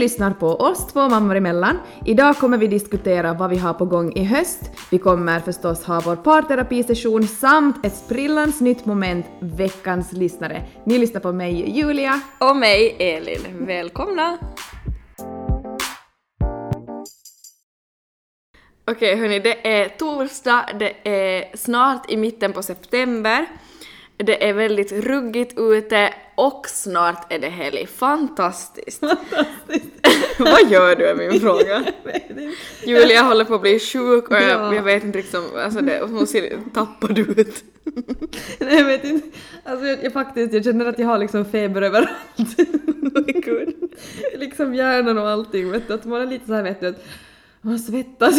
[0.00, 1.78] Lyssnar på oss två mammor emellan.
[2.04, 4.60] Idag kommer vi diskutera vad vi har på gång i höst.
[4.90, 10.62] Vi kommer förstås ha vår parterapisession samt ett sprillans nytt moment, veckans lyssnare.
[10.84, 12.20] Ni lyssnar på mig, Julia.
[12.38, 13.66] Och mig, Elin.
[13.66, 14.38] Välkomna!
[18.90, 23.46] Okej hörni, det är torsdag, det är snart i mitten på september.
[24.24, 27.86] Det är väldigt ruggigt ute och snart är det helg.
[27.86, 29.02] Fantastiskt!
[30.38, 31.84] Vad gör du är min fråga.
[32.84, 34.74] Julia håller på att bli sjuk och jag, Ja.
[34.74, 37.64] jag vet inte liksom, alltså det, hon ser tappad ut.
[38.58, 39.28] Nej, jag vet inte.
[39.64, 42.10] Alltså jag, jag faktiskt, jag känner att jag har liksom feber överallt.
[44.38, 45.94] Liksom hjärnan och allting, vet du.
[45.94, 47.04] Att man är lite så här vet du, att
[47.60, 48.34] man svettas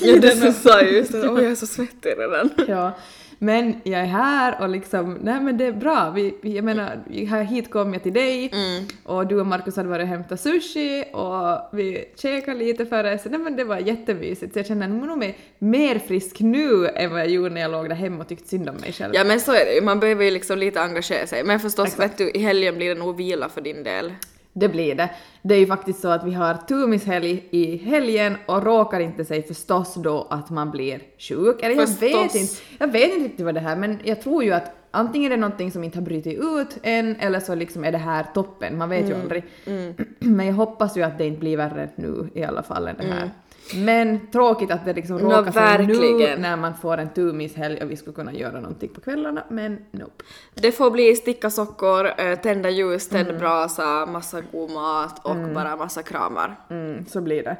[0.00, 0.52] hela Ja, det tiden.
[0.54, 1.28] sa just det.
[1.28, 2.50] Åh, jag är så svettig redan.
[2.68, 2.92] Ja,
[3.38, 6.12] men jag är här och liksom, nej men det är bra.
[6.14, 8.84] Vi, jag menar, har hit kommit till dig Mm.
[9.04, 13.28] och du och Markus hade varit och hämtat sushi och vi käkade lite före så
[13.28, 14.52] nej men det var jättemysigt.
[14.52, 17.88] Så jag känner nog mig mer frisk nu än vad jag gjorde när jag låg
[17.88, 19.14] där hemma och tyckte synd om mig själv.
[19.14, 21.44] Ja men så är det man behöver ju liksom lite engagera sig.
[21.44, 22.10] Men förstås Exakt.
[22.10, 24.12] vet du, i helgen blir det nog vila för din del.
[24.58, 25.10] Det blir det.
[25.42, 29.42] Det är ju faktiskt så att vi har tumishelg i helgen och råkar inte sig
[29.42, 31.62] förstås då att man blir sjuk.
[31.62, 32.34] Eller jag vet Förstås.
[32.34, 32.54] inte.
[32.78, 35.36] Jag vet inte riktigt vad det här är men jag tror ju att antingen är
[35.36, 38.78] det någonting som inte har brutit ut än eller så liksom är det här toppen.
[38.78, 39.44] Man vet ju aldrig.
[40.18, 43.04] Men jag hoppas ju att det inte blir värre nu i alla fall än det
[43.04, 43.30] här.
[43.74, 47.96] Men tråkigt att det liksom råkar sig nu när man får en tumishelg och vi
[47.96, 50.24] skulle kunna göra någonting på kvällarna men nope.
[50.54, 55.76] Det får bli sticka sockor, eh, tända ljus, tänd brasa, massa god mat och bara
[55.76, 56.56] massa kramar.
[56.70, 57.56] Mm, så blir det.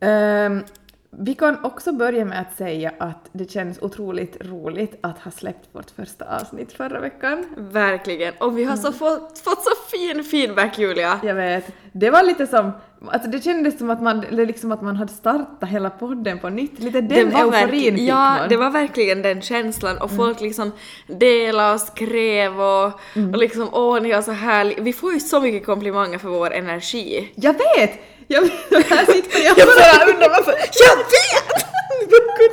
[0.00, 0.62] Ehm,
[1.10, 5.68] vi kan också börja med att säga att det känns otroligt roligt att ha släppt
[5.72, 7.44] vårt första avsnitt förra veckan.
[7.56, 8.34] Verkligen.
[8.38, 11.20] Och vi har så fått, fått så fin feedback Julia.
[11.22, 12.72] Jag vet, det var lite som,
[13.06, 16.78] alltså det kändes som att man, liksom att man hade startat hela podden på nytt.
[16.78, 18.48] Lite den euforin fick Ja, man.
[18.48, 20.72] det var verkligen den känslan och folk liksom
[21.06, 22.86] delade och skrev och,
[23.32, 24.78] och liksom åh ni har så härligt.
[24.78, 27.32] Vi får ju så mycket komplimanger för vår energi.
[27.34, 28.00] Jag vet!
[28.28, 30.52] Jag här sitter jag Jag bara undrar varför.
[30.52, 31.56] Jag vet!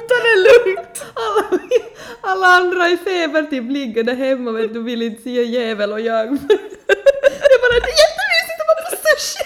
[0.07, 1.05] Ta det lugnt!
[1.13, 1.59] alla,
[2.21, 5.91] alla andra i feber typ ligger där hemma vet du vill inte se en jävel
[5.91, 6.25] och jag...
[6.25, 9.43] jag bara det är jättemysigt att vara på sushi!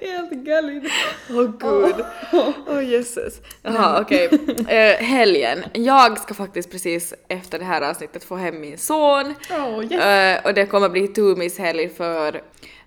[0.06, 0.82] Helt galet.
[1.30, 2.04] Åh gud.
[2.68, 3.40] Åh jösses.
[3.62, 4.30] Jaha okej.
[4.68, 5.64] Eh, helgen.
[5.72, 9.34] Jag ska faktiskt precis efter det här avsnittet få hem min son.
[9.50, 10.02] Oh, yes.
[10.02, 12.42] Eh, och det kommer bli tumishelg för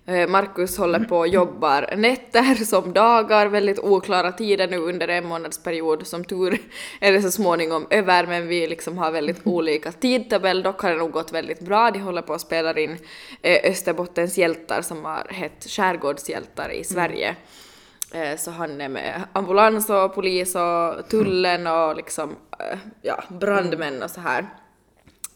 [0.06, 5.26] eh, Markus håller på och jobbar nätter som dagar, väldigt oklara tider nu under en
[5.26, 6.06] månadsperiod.
[6.06, 6.58] Som tur
[7.00, 10.62] är det så småningom över men vi liksom har väldigt olika tidtabell.
[10.62, 11.90] Dock har det nog gått väldigt bra.
[11.90, 12.98] De håller på att spela in
[13.42, 17.36] eh, Österbottens hjältar som har hett skärgårdshjältar i Sverige.
[18.12, 22.36] Eh, Så han är med ambulans och polis och tullen och liksom,
[23.02, 24.46] ja, brandmän och så här.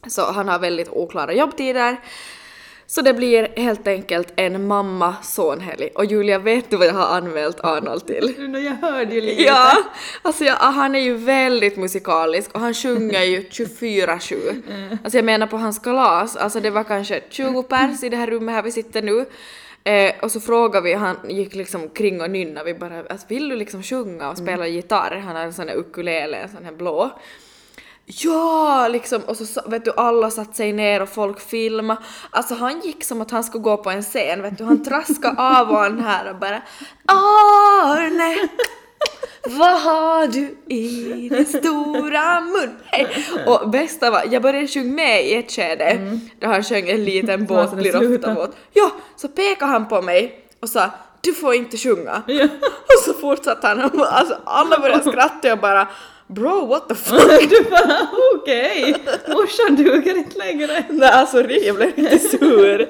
[0.07, 1.97] Så han har väldigt oklara jobbtider.
[2.91, 5.91] Så det blir helt enkelt en mamma-son-helg.
[5.95, 8.35] Och Julia, vet du vad jag har anmält Arnold till?
[8.65, 9.43] Jag hörde ju lite.
[9.43, 9.73] Ja,
[10.23, 14.63] alltså jag, han är ju väldigt musikalisk och han sjunger ju 24-7.
[15.05, 18.27] Alltså jag menar på hans kalas, alltså det var kanske 20 pers i det här
[18.27, 19.27] rummet här vi sitter nu.
[19.85, 23.49] Eh, och så frågade vi, han gick liksom kring och nynna, vi bara alltså, vill
[23.49, 25.17] du liksom sjunga och spela gitarr?
[25.17, 27.11] Han har en sån här ukulele, en sån här blå.
[28.07, 32.01] Ja, liksom, och så vet du, alla satt sig ner och folk filmade.
[32.31, 35.35] Alltså han gick som att han skulle gå på en scen, vet du, han traskade
[35.43, 36.63] av och han här och bara
[37.07, 38.49] Arne,
[39.45, 42.77] vad har du i din stora mun?
[42.85, 43.27] Hej!
[43.47, 47.47] Och bästa var, jag började sjunga med i ett skede, där han sjöng en liten
[47.47, 48.57] båt blir ofta båt.
[48.73, 52.23] Ja, så pekade han på mig och sa du får inte sjunga.
[52.27, 52.45] Ja.
[52.65, 55.89] Och så fortsatte han alltså, alla började skratta och bara
[56.35, 57.51] Bro, what the fuck?
[57.51, 58.95] Du bara okej,
[59.29, 60.85] morsan duger inte längre.
[60.91, 62.89] Nej alltså jag blev lite sur.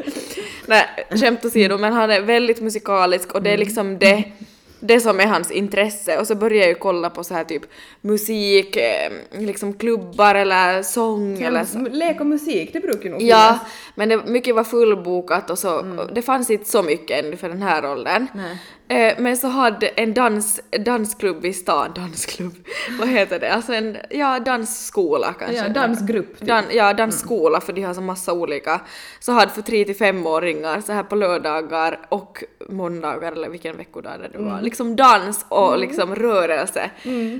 [0.66, 4.25] Nej skämt åsido men han är väldigt musikalisk och det är liksom det,
[4.81, 7.62] det som är hans intresse och så börjar jag ju kolla på så här typ
[8.00, 11.78] musik, eh, liksom klubbar eller sång eller så.
[11.78, 13.58] Lek och musik, det brukar nog Ja,
[13.94, 15.82] men det, mycket var fullbokat och så,
[16.12, 18.26] det fanns inte så mycket ännu för den här åldern.
[18.34, 18.56] Nej.
[18.90, 22.54] Eh, men så hade en dans, dansklubb i stan, dansklubb,
[22.98, 23.52] vad heter det?
[23.52, 25.56] Alltså en, ja dansskola kanske.
[25.56, 26.38] Ja, dansgrupp.
[26.38, 26.48] Typ.
[26.48, 28.81] Dan, ja, dansskola för de har så massa olika.
[29.20, 34.12] Så hade för 3 till 5-åringar så här på lördagar och måndagar eller vilken veckodag
[34.32, 34.60] det var.
[34.60, 36.90] Liksom dans och liksom rörelse.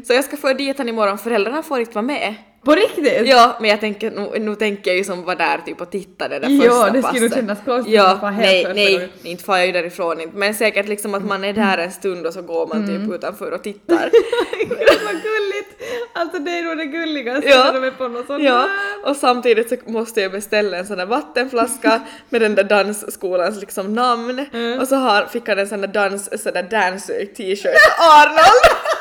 [0.05, 2.35] Så jag ska få dit han imorgon, föräldrarna får inte vara med.
[2.65, 3.23] På riktigt?
[3.29, 6.39] Ja, men jag tänker, nu, nu tänker jag ju som var där typ och tittade
[6.39, 7.35] det Ja, första det skulle nog passet.
[7.35, 9.09] kännas konstigt Ja, att vara nej, nej, gången.
[9.23, 12.27] inte far jag ju därifrån inte, men säkert liksom att man är där en stund
[12.27, 13.07] och så går man Mm.
[13.07, 14.11] typ utanför och tittar.
[14.59, 15.83] Gud vad gulligt!
[16.12, 17.65] Alltså det är nog det gulligaste Ja.
[17.65, 18.69] när de är på någon sån Ja,
[19.05, 23.95] och samtidigt så måste jag beställa en sån där vattenflaska med den där dansskolans liksom
[23.95, 24.79] namn Mm.
[24.81, 28.77] och så har, fick han en sån där dans, sån där dance t-shirt Arnold!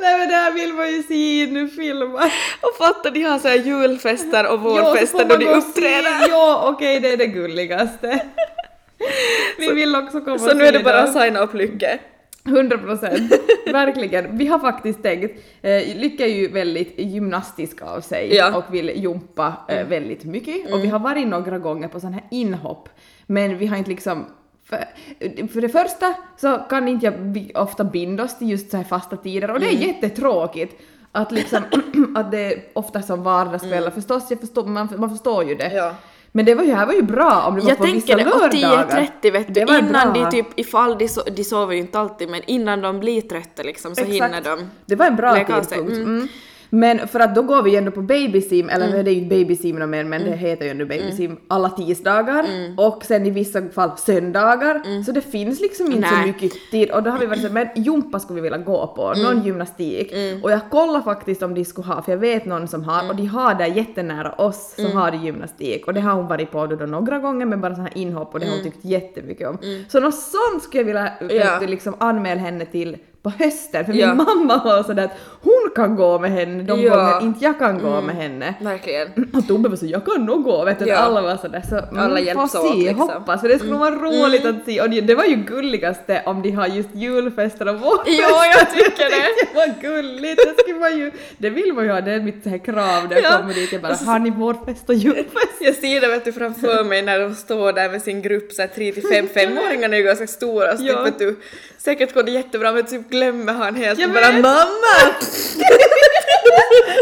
[0.00, 2.30] Nej men det här vill man ju se nu filma.
[2.60, 5.68] och fatta de har så här julfester och så vårfester då de och se.
[5.68, 6.28] uppträder.
[6.28, 8.20] Ja okej det är det gulligaste.
[9.58, 11.98] Vi vill också komma Så nu är det bara att signa upp Lycke.
[12.46, 13.32] 100 procent,
[13.72, 14.38] verkligen.
[14.38, 18.56] Vi har faktiskt tänkt, eh, Lycka är ju väldigt gymnastisk av sig Ja.
[18.56, 22.24] och vill jumpa eh, väldigt mycket och vi har varit några gånger på sådana här
[22.30, 22.88] inhopp
[23.26, 24.26] men vi har inte liksom
[24.68, 28.84] för, för det första så kan inte jag ofta binda oss till just så här
[28.84, 30.80] fasta tider och det är jättetråkigt
[31.12, 31.62] att liksom
[32.16, 35.72] att det är ofta som vardagskvällar förstås, jag förstår, man, man förstår ju det.
[35.72, 35.94] Ja.
[36.32, 38.16] Men det var ju, här var ju bra om det var Jag på tänker vissa
[38.16, 39.10] det, och lördagar.
[39.22, 40.24] 10.30 vet du, Det innan bra.
[40.24, 43.62] de typ, ifall de, so de sover ju inte alltid, men innan de blir trötta
[43.62, 44.70] liksom så hinner de.
[44.86, 45.72] Det var en bra tidpunkt.
[45.76, 46.02] Mm.
[46.02, 46.28] Mm.
[46.70, 49.36] Men för att då går vi ju ändå på babysim, eller det är ju inte
[49.36, 50.30] babysim mer men Mm.
[50.30, 55.02] det heter ju ändå babysim alla tisdagar och sen i vissa fall söndagar.
[55.04, 56.10] Så det finns liksom inte Mm.
[56.10, 56.22] Nej.
[56.22, 58.86] så mycket tid och då har vi varit så men jumpa skulle vi vilja gå
[58.96, 59.22] på, Mm.
[59.22, 60.12] någon gymnastik.
[60.42, 63.16] Och jag kollar faktiskt om de skulle ha, för jag vet någon som har och
[63.16, 66.66] de har där jättenära oss som har de gymnastik och det har hon varit på
[66.66, 69.48] då, då några gånger med bara sådana här inhopp och det har hon tyckt jättemycket
[69.48, 69.58] om.
[69.88, 71.12] Så något sånt skulle jag vilja
[71.60, 71.60] Ja.
[71.66, 74.06] liksom anmäla henne till på hösten för Ja.
[74.14, 76.94] min mamma var sådär att hon kan gå med henne de Ja.
[76.96, 78.54] gånger inte jag kan gå med henne.
[78.60, 79.08] Verkligen.
[79.34, 80.96] Och Tobbe var så jag kan nog gå vet du, Ja.
[80.96, 82.98] alla var sådär så mm, Alla hjälps se, åt, liksom.
[83.08, 86.50] hoppas för det skulle vara roligt att se och det, var ju gulligaste om de
[86.50, 88.22] har just julfester och vårfester.
[88.22, 89.26] Ja, jag tycker det.
[89.52, 92.42] det var gulligt, det skulle man ju, det vill man ju ha, det är mitt
[92.44, 93.38] så här krav när jag Ja.
[93.38, 95.56] kommer dit, jag bara har ni vårfest och julfest?
[95.60, 98.62] Jag ser det vet du framför mig när de står där med sin grupp så
[98.62, 101.04] här 3 till 5 femåringarna är ju ganska stora så Ja.
[101.04, 101.36] typ du
[101.78, 104.42] säkert går det jättebra men typ glömmer han helt Jag och bara vet.
[104.42, 104.96] mamma!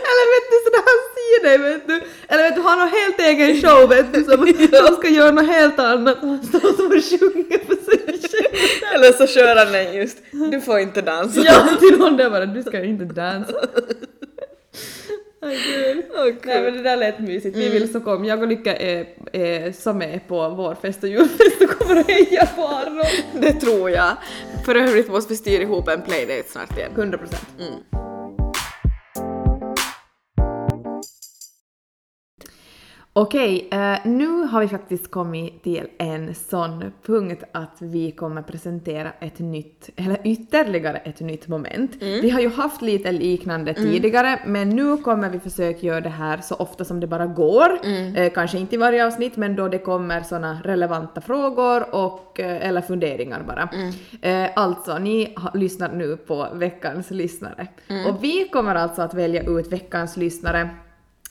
[0.09, 2.01] Eller vet du sådär han ser dig vet du.
[2.29, 4.47] Eller vet du, han har helt egen show vet du som
[4.87, 6.19] som ska göra något helt annat.
[6.21, 8.95] Han står som och sjunger för sig själv.
[8.95, 10.19] Eller så kör han den just
[10.51, 11.41] du får inte dansa.
[11.45, 13.53] Ja, till någon där bara du ska inte dansa.
[15.49, 16.37] Gud.
[16.45, 17.57] Nej men det där lät mysigt.
[17.57, 18.25] Vi vill så kom.
[18.25, 22.11] Jag och Lycka är, är som är på vår fest och julfest och kommer att
[22.11, 23.25] heja på Arnold.
[23.41, 24.17] Det tror jag.
[24.65, 26.91] För övrigt måste vi styra ihop en playdate snart igen.
[26.95, 27.47] 100 procent.
[27.59, 28.16] Mm.
[33.19, 39.13] Okej, eh, nu har vi faktiskt kommit till en sån punkt att vi kommer presentera
[39.21, 41.97] ett nytt, eller ytterligare ett nytt moment.
[42.01, 46.39] Vi har ju haft lite liknande tidigare, men nu kommer vi försöka göra det här
[46.39, 47.79] så ofta som det bara går.
[48.17, 52.69] Eh, kanske inte i varje avsnitt, men då det kommer såna relevanta frågor och, eh,
[52.69, 53.69] eller funderingar bara.
[54.23, 57.67] Eh, alltså, ni lyssnar nu på veckans lyssnare.
[58.09, 60.71] Och vi kommer alltså att välja ut veckans lyssnare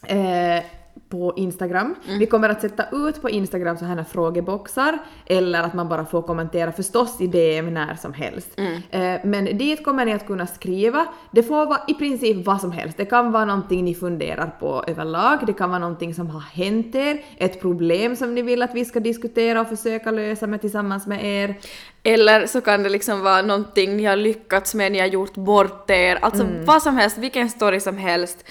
[0.08, 0.64] eh,
[1.10, 1.96] på Instagram.
[2.20, 6.22] Vi kommer att sätta ut på Instagram så här frågeboxar eller att man bara får
[6.22, 8.60] kommentera förstås i DM när som helst.
[8.90, 11.06] Eh, men dit kommer ni att kunna skriva.
[11.32, 12.98] Det får vara i princip vad som helst.
[12.98, 16.96] Det kan vara någonting ni funderar på överlag, det kan vara någonting som har hänt
[16.96, 21.08] er, ett problem som ni vill att vi ska diskutera och försöka lösa med tillsammans
[21.08, 21.56] med er.
[22.04, 25.90] Eller så kan det liksom vara någonting ni har lyckats med, ni har gjort bort
[25.90, 28.46] er, alltså vad som helst, vilken story som helst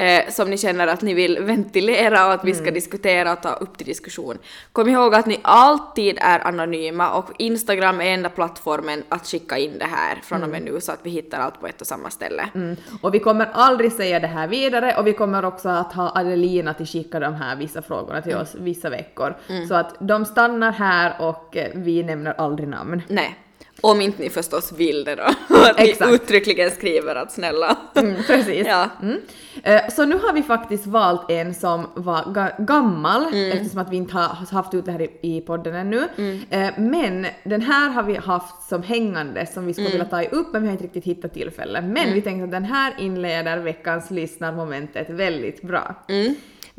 [0.00, 3.52] eh, som ni känner att ni vill ventilera och att vi ska diskutera och ta
[3.52, 4.38] upp till diskussion.
[4.72, 9.78] Kom ihåg att ni alltid är anonyma och Instagram är enda plattformen att skicka in
[9.78, 12.10] det här från och med nu så att vi hittar allt på ett och samma
[12.10, 12.48] ställe.
[12.54, 12.76] Mm.
[13.02, 16.74] Och vi kommer aldrig säga det här vidare och vi kommer också att ha Adelina
[16.74, 19.34] till skicka de här vissa frågorna till oss vissa veckor.
[19.68, 23.02] Så att de stannar här och eh, vi nämner aldrig namn.
[23.08, 23.36] Nej.
[23.80, 25.22] Om inte ni förstås vill det då.
[25.56, 26.12] att ni Exakt.
[26.12, 27.76] uttryckligen skriver att snälla.
[27.94, 28.66] Mm, precis.
[28.66, 28.88] Ja.
[29.02, 29.20] Mm.
[29.62, 33.52] Eh, Så nu har vi faktiskt valt en som var ga- gammal Mm.
[33.58, 36.08] eftersom att vi inte har haft ut det här i, podden ännu.
[36.50, 39.98] Eh, Men den här har vi haft som hängande som vi skulle Mm.
[40.06, 41.80] vilja ta upp men vi har inte riktigt hittat tillfälle.
[41.80, 45.94] Men vi tänkte att den här inleder veckans lyssnarmomentet väldigt bra.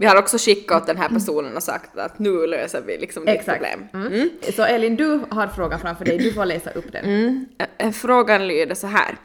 [0.02, 0.10] Mm.
[0.14, 3.26] Vi har också skickat åt den här personen och sagt att nu löser vi liksom
[3.26, 3.58] ditt Exakt.
[3.60, 3.88] problem.
[3.94, 4.30] Mm.
[4.56, 7.06] Så Elin, du har frågan framför dig, du får läsa upp den.
[7.06, 7.46] Mm.
[7.78, 9.16] Eh, Frågan lyder så här.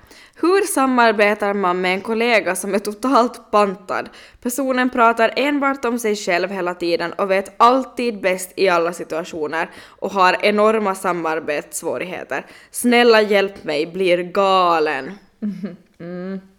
[0.40, 4.08] Hur samarbetar man med en kollega som är totalt pantad?
[4.42, 9.70] Personen pratar enbart om sig själv hela tiden och vet alltid bäst i alla situationer
[9.86, 12.46] och har enorma samarbetssvårigheter.
[12.70, 15.10] Snälla hjälp mig, blir galen.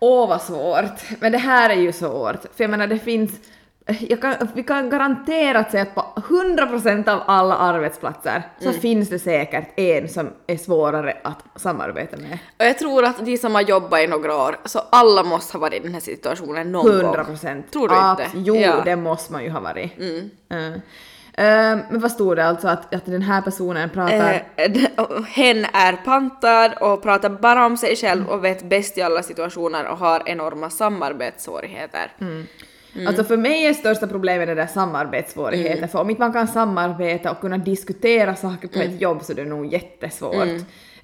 [0.00, 1.20] Åh vad svårt.
[1.20, 2.42] Men det här är ju svårt.
[2.56, 3.30] För jag menar det finns,
[4.20, 9.78] kan, vi kan garanterat säga att på 100% av alla arbetsplatser så finns det säkert
[9.78, 12.38] en som är svårare att samarbeta med.
[12.58, 15.60] Och jag tror att de som har jobbat i några år, så alla måste ha
[15.60, 17.24] varit i den här situationen någon 100 gång.
[17.24, 17.72] procent.
[17.72, 18.36] Tror du inte?
[18.38, 18.82] Jo, Ja.
[18.84, 19.98] det måste man ju ha varit.
[19.98, 20.30] Mm.
[20.50, 20.80] Eh,
[21.36, 24.42] men vad stod det alltså att, att den här personen pratar...
[24.56, 24.72] Eh,
[25.28, 29.86] hen är pantad och pratar bara om sig själv och vet bäst i alla situationer
[29.86, 32.12] och har enorma samarbetssvårigheter.
[33.06, 37.30] Alltså för mig är största problemet det där samarbetssvårigheter, för om inte man kan samarbeta
[37.30, 40.48] och kunna diskutera saker på ett jobb så är det nog jättesvårt.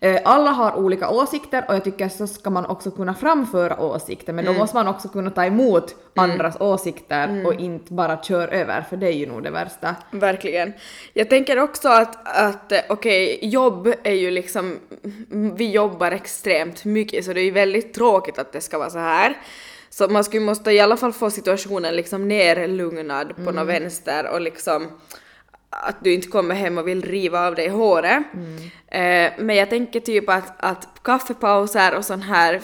[0.03, 4.33] Eh, Alla har olika åsikter och jag tycker så ska man också kunna framföra åsikter,
[4.33, 8.83] men då måste man också kunna ta emot andras åsikter och inte bara köra över,
[8.83, 9.97] för det är ju nog det värsta.
[10.11, 10.73] Verkligen.
[11.13, 14.79] Jag tänker också att, att eh, okej, jobb är ju liksom,
[15.55, 18.99] vi jobbar extremt mycket så det är ju väldigt tråkigt att det ska vara så
[18.99, 19.37] här.
[19.91, 24.41] Så man skulle måste i alla fall få situationen liksom nerlugnad på något vänster och
[24.41, 24.89] liksom
[25.71, 28.23] att du inte kommer hem och vill riva av dig håret.
[28.87, 32.61] Eh, men jag tänker typ att, att kaffepauser och sån här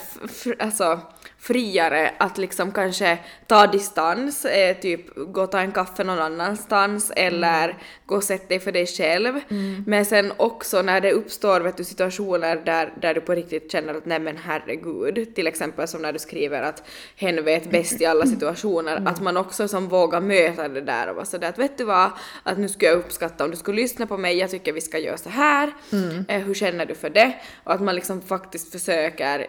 [0.59, 1.01] alltså,
[1.47, 7.13] friare att liksom kanske ta distans, eh, typ gå och ta en kaffe någon annanstans
[7.17, 7.77] eller
[8.07, 9.41] gå och sätta dig för dig själv.
[9.87, 13.95] Men sen också när det uppstår vet du, situationer där, där du på riktigt känner
[13.95, 16.83] att nej men herregud, till exempel som när du skriver att
[17.17, 21.15] hen vet bäst i alla situationer, att man också som vågar möta det där och
[21.15, 22.11] vara sådär att vet du vad,
[22.43, 24.99] att nu skulle jag uppskatta om du skulle lyssna på mig, jag tycker vi ska
[24.99, 25.73] göra så här,
[26.29, 27.35] eh, hur känner du för det?
[27.65, 29.47] Och att man liksom faktiskt försöker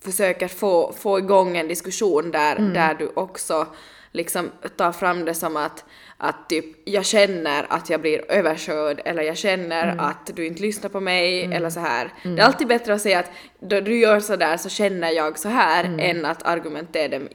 [0.00, 3.66] försöker få, få igång en diskussion där, där du också
[4.12, 5.84] liksom tar fram det som att,
[6.16, 10.90] att typ jag känner att jag blir överkörd eller jag känner att du inte lyssnar
[10.90, 12.12] på mig eller så här.
[12.22, 15.38] Det är alltid bättre att säga att då du gör så där så känner jag
[15.38, 17.28] så här än att argumentera m-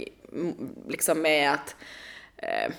[0.89, 1.75] liksom med att
[2.37, 2.73] eh,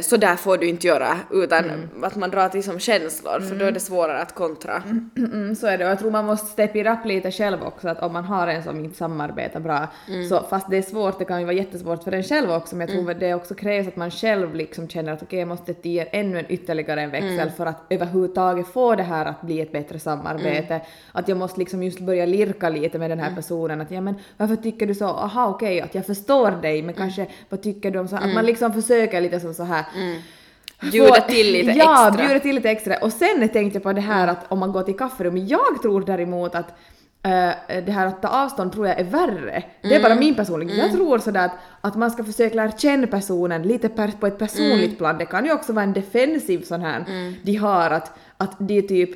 [0.00, 1.64] så där får du inte göra utan
[2.02, 4.82] att man drar till som känslor för då är det svårare att kontra.
[5.16, 5.84] Mm, så är det.
[5.84, 8.46] Och jag tror man måste steppa it up lite själv också att om man har
[8.46, 9.86] en som inte samarbetar bra
[10.28, 12.88] så fast det är svårt, det kan ju vara jättesvårt för en själv också men
[12.88, 16.06] jag tror det också krävs att man själv liksom känner att okej jag måste ge
[16.12, 19.98] ännu en ytterligare en växel för att överhuvudtaget få det här att bli ett bättre
[19.98, 20.80] samarbete.
[21.12, 24.14] Att jag måste liksom just börja lirka lite med den här personen att ja men
[24.36, 27.98] varför tycker du så, aha okej att jag förstår dig men kanske vad tycker du
[27.98, 28.16] om så?
[28.16, 29.75] Att man liksom försöker lite som så här
[30.92, 32.26] Bjuda få- till lite ja, extra.
[32.26, 32.96] bjuda till lite extra.
[32.96, 36.00] Och sen tänkte jag på det här att om man går till kafferummet, jag tror
[36.00, 36.68] däremot att
[37.22, 39.62] eh, det här att ta avstånd tror jag är värre.
[39.82, 40.24] Det är bara Mm.
[40.24, 40.78] min personlighet.
[40.78, 44.38] Jag tror sådär att, att man ska försöka lära känna personen lite per, på ett
[44.38, 44.96] personligt Mm.
[44.96, 45.18] plan.
[45.18, 47.04] Det kan ju också vara en defensiv sån här
[47.42, 49.10] de har att, att det är typ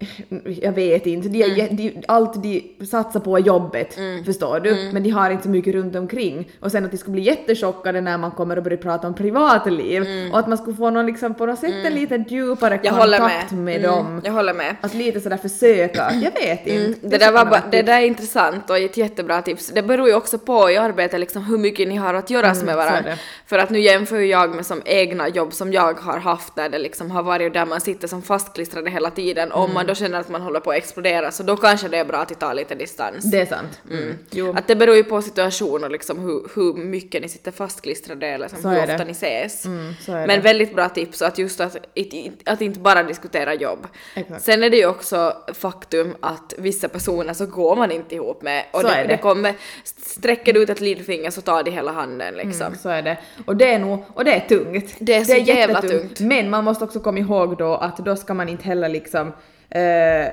[0.62, 1.76] jag vet inte, de, Mm.
[1.76, 4.70] de, allt de satsar på är jobbet, förstår du?
[4.70, 4.88] Mm.
[4.94, 6.48] Men de har inte så mycket runt omkring.
[6.60, 10.06] Och sen att de skulle bli jättechockade när man kommer och börjar prata om privatliv
[10.32, 12.84] och att man skulle få någon liksom på något sätt en lite djupare Mm.
[12.84, 13.60] Jag kontakt med.
[13.60, 14.20] med, Mm, dem.
[14.24, 14.76] Jag håller med.
[14.80, 16.84] Att lite sådär försöka, jag vet inte.
[16.86, 19.68] Mm, Det, där var kunna ba, vara det där är intressant och ett jättebra tips.
[19.74, 22.62] Det beror ju också på i arbetet liksom hur mycket ni har att göra med
[22.62, 23.10] Mm, varandra.
[23.10, 23.18] det.
[23.46, 26.78] För att nu jämför jag med som egna jobb som jag har haft där det
[26.78, 29.52] liksom har varit där man sitter som fastklistrade hela tiden.
[29.52, 29.74] Om Mm.
[29.74, 32.18] man då känner att man håller på att explodera så då kanske det är bra
[32.18, 33.24] att ta lite distans.
[33.30, 33.80] Det är sant.
[33.90, 34.18] Mm.
[34.30, 34.54] Jo.
[34.56, 38.44] Att det beror ju på situation och liksom hur, hur mycket ni sitter fastklistrade eller
[38.44, 39.04] liksom Så hur är ofta det.
[39.04, 39.64] ni ses.
[39.66, 40.38] Mm, är Men det.
[40.40, 41.76] väldigt bra tips att just att,
[42.46, 43.86] att inte bara diskutera jobb.
[44.14, 44.42] Exakt.
[44.42, 48.64] Sen är det ju också faktum att vissa personer så går man inte ihop med
[48.72, 49.08] och Så det, är det.
[49.08, 49.16] det.
[49.18, 49.54] kommer,
[49.84, 52.66] sträcker du ut ett lillfinger så tar de hela handen liksom.
[52.66, 53.18] Mm, så är det.
[53.46, 54.94] Och det är nog, och det är tungt.
[54.98, 56.16] Det är så jävla jättetungt.
[56.16, 56.20] tungt.
[56.20, 59.32] Men man måste också komma ihåg då att då ska man inte heller liksom
[59.70, 60.32] eh,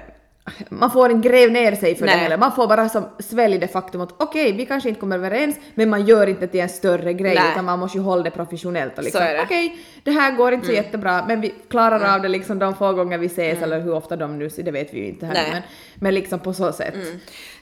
[0.69, 2.15] man får inte gräva ner sig för Nej.
[2.15, 2.37] det heller.
[2.37, 5.89] Man får bara som svälja det faktum att okej, vi kanske inte kommer överens, men
[5.89, 7.51] man gör inte till en större grej Nej.
[7.51, 10.73] utan man måste ju hålla det professionellt och liksom okej, det här går inte så
[10.73, 14.15] jättebra, men vi klarar av det liksom de få gånger vi ses eller hur ofta
[14.15, 15.49] de nu, det vet vi ju inte här Nej.
[15.51, 15.61] men,
[15.95, 16.95] men liksom på så sätt.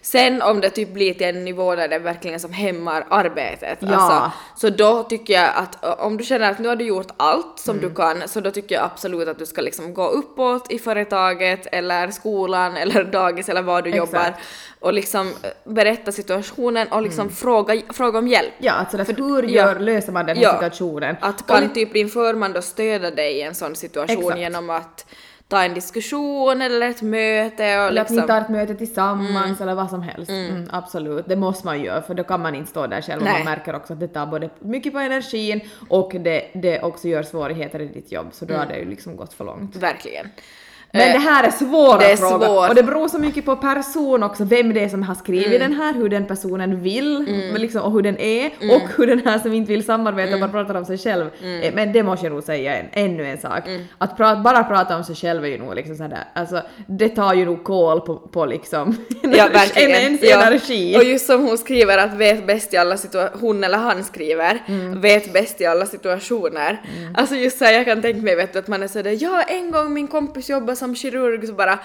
[0.06, 3.96] Sen om det typ blir till en nivå där det verkligen som hämmar arbetet, Ja.
[3.96, 7.60] alltså, så då tycker jag att om du känner att nu har du gjort allt
[7.60, 7.90] som Mm.
[7.90, 11.68] du kan, så då tycker jag absolut att du ska liksom gå uppåt i företaget
[11.72, 14.08] eller skolan eller dagis eller var du Exakt.
[14.14, 14.34] jobbar
[14.80, 18.54] och liksom ö, berätta situationen och liksom fråga, fråga om hjälp.
[18.58, 19.50] Ja, alltså därför, hur ja.
[19.50, 20.54] gör, löser man den här Ja.
[20.54, 21.16] situationen?
[21.22, 24.40] Att kan typ din förman då stödja dig i en sån situation Exakt.
[24.40, 25.06] genom att
[25.48, 28.28] ta en diskussion eller ett möte och Eller att ni liksom...
[28.28, 30.32] tar ett möte tillsammans eller vad som helst.
[30.32, 30.68] Mm.
[30.72, 33.44] absolut, det måste man göra för då kan man inte stå där själv och man
[33.46, 37.82] märker också att det tar både mycket på energin och det, det också gör svårigheter
[37.82, 38.68] i ditt jobb så då Mm.
[38.68, 39.76] har det ju liksom gått för långt.
[39.76, 40.28] Verkligen.
[40.96, 42.70] Men Eh, det här är svåra det är frågor svårt.
[42.70, 45.74] och det beror så mycket på person också, vem det är som har skrivit den
[45.74, 47.20] här, hur den personen vill
[47.52, 50.50] men liksom, och hur den är och hur den här som inte vill samarbeta bara
[50.50, 51.26] pratar om sig själv.
[51.62, 53.64] Eh, Men det måste jag nog säga en, ännu en sak.
[53.98, 57.34] Att pra, bara prata om sig själv är ju nog liksom sådär, alltså det tar
[57.34, 59.92] ju nog koll på, på liksom Ja, verkligen.
[59.92, 60.42] en ens Ja.
[60.48, 60.98] energi.
[60.98, 64.62] Och just som hon skriver att vet bäst i alla situationer, hon eller han skriver,
[64.68, 65.02] Mm.
[65.02, 66.82] vet bäst i alla situationer.
[67.14, 69.72] Alltså just såhär, jag kan tänka mig vet du, att man är sådär, ja en
[69.72, 71.80] gång min kompis jobbar som kirurg så bara,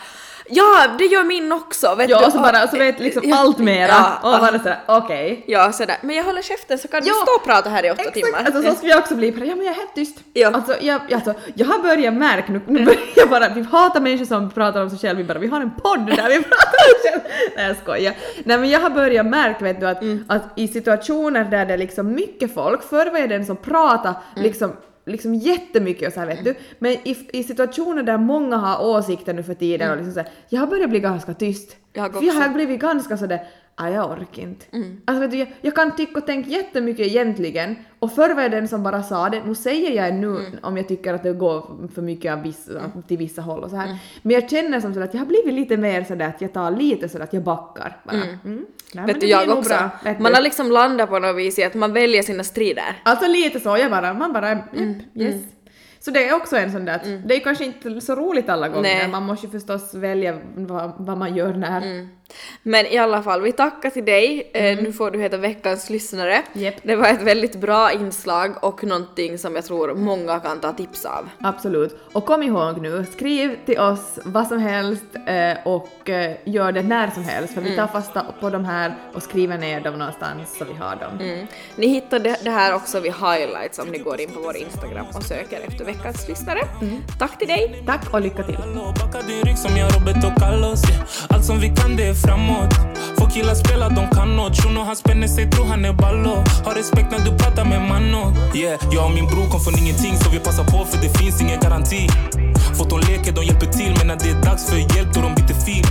[0.49, 2.25] ja det gör min också, vet Ja, du.
[2.27, 5.45] och så bara så vet liksom Ja, allt mera ja, och bara sådär okej.
[5.47, 7.91] Ja, sådär, men jag håller käften så kan du Ja, stå och prata här i
[7.91, 8.29] åtta timmar.
[8.29, 10.17] Exakt, alltså så skulle jag också bli, ja men jag är helt tyst.
[10.33, 10.51] Ja.
[10.55, 14.25] Alltså, jag, alltså, jag har börjat märka, nu, nu börjar jag bara, vi hatar människor
[14.25, 16.95] som pratar om sig själva, vi bara, vi har en podd där vi pratar om
[16.97, 17.25] oss själva.
[17.57, 18.15] Nej jag skojar.
[18.45, 20.25] Nej men jag har börjat märka vet du att, Mm.
[20.29, 24.15] att i situationer där det är liksom mycket folk, förr var jag den som pratade
[24.33, 24.43] Mm.
[24.43, 24.73] liksom
[25.05, 26.55] liksom jättemycket och så här vet du.
[26.79, 30.29] Men i, i situationer där många har åsikter nu för tiden och liksom så här,
[30.49, 31.77] jag har börjat bli ganska tyst.
[31.93, 34.67] Jag har För jag har blivit ganska sådär, ah, jag orkar inte.
[34.73, 35.01] Mm.
[35.05, 38.51] Alltså vet du, jag, jag kan tycka och tänka jättemycket egentligen och förr var jag
[38.51, 40.59] den som bara sa det, nu säger jag nu Mm.
[40.63, 42.71] om jag tycker att det går för mycket av vissa,
[43.09, 43.99] till vissa håll och så här.
[44.23, 46.71] Men jag känner som sådär att jag har blivit lite mer sådär att jag tar
[46.71, 48.17] lite sådär att jag backar bara.
[48.17, 48.39] Mm.
[48.45, 49.69] Nej, men vet du, jag också.
[50.03, 52.97] bra, man har liksom landat på något vis i att man väljer sina strider.
[53.03, 55.43] Alltså lite så, jag bara, man bara, Mm, yes.
[56.01, 58.69] Så det är också en sån där att det är kanske inte så roligt alla
[58.69, 59.09] gånger, Nej.
[59.09, 61.83] man måste ju förstås välja vad, vad man gör när.
[61.83, 62.09] Mm.
[62.63, 64.51] Men i alla fall, vi tackar till dig.
[64.55, 66.35] Eh, nu får du heta veckans lyssnare.
[66.35, 66.65] Mm.
[66.65, 66.75] Japp.
[66.83, 71.05] Det var ett väldigt bra inslag och någonting som jag tror många kan ta tips
[71.05, 71.29] av.
[71.41, 71.97] Absolut.
[72.13, 76.83] Och kom ihåg nu, skriv till oss vad som helst eh, och eh, gör det
[76.83, 80.59] när som helst för vi tar fasta på de här och skriver ner dem någonstans
[80.59, 81.21] så vi har dem.
[81.21, 81.47] Mm.
[81.77, 85.07] Ni hittar det, det här också vid highlights om ni går in på vår Instagram
[85.15, 86.61] och söker efter veckans lyssnare.
[87.19, 87.83] Tack till dig!
[87.87, 88.59] Tack och lycka till!
[92.23, 92.75] Framåt.
[93.19, 96.35] Få killar spela, de kan nåt Shunon han spänner sig, tror han är ballo.
[96.65, 98.23] Har respekt när du pratar med mano
[98.55, 101.41] Yeah, jag och min bror kom från ingenting Så vi passar på för det finns
[101.41, 102.09] ingen garanti.
[102.79, 105.35] Fått de leker, de hjälper till Men när det är dags för hjälp, då de
[105.35, 105.87] byter fil.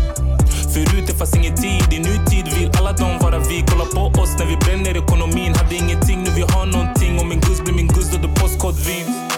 [0.74, 3.66] Förut det fanns ingen tid, i nutid vill alla de vara vi.
[3.70, 5.56] Kolla på oss när vi bränner ekonomin.
[5.56, 7.20] Hade ingenting, nu vi har någonting.
[7.20, 9.29] Och min guzz blir min guzz då det postkod postkodvinst